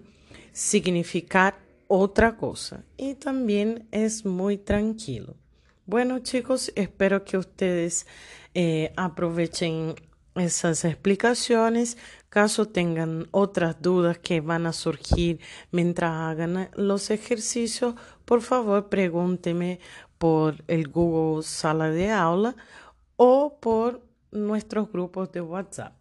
significar 0.53 1.59
otra 1.89 2.37
cosa. 2.37 2.85
Y 2.97 3.15
también 3.15 3.87
es 3.91 4.25
muy 4.25 4.57
tranquilo. 4.57 5.37
Bueno 5.85 6.19
chicos, 6.21 6.73
espero 6.75 7.25
que 7.25 7.39
ustedes 7.39 8.07
eh, 8.55 8.93
aprovechen 8.97 9.95
esas 10.35 10.85
explicaciones. 10.85 11.97
Caso 12.29 12.67
tengan 12.67 13.29
otras 13.31 13.81
dudas 13.81 14.19
que 14.19 14.41
van 14.41 14.67
a 14.67 14.73
surgir 14.73 15.41
mientras 15.71 16.13
hagan 16.13 16.69
los 16.75 17.11
ejercicios, 17.11 17.95
por 18.25 18.43
favor 18.43 18.89
pregúnteme 18.89 19.81
por 20.19 20.65
el 20.69 20.89
Google 20.89 21.43
Sala 21.43 21.91
de 21.91 22.11
Aula 22.11 22.57
o 23.17 23.59
por 23.61 24.03
nuestros 24.31 24.91
grupos 24.91 25.33
de 25.33 25.41
WhatsApp. 25.41 25.93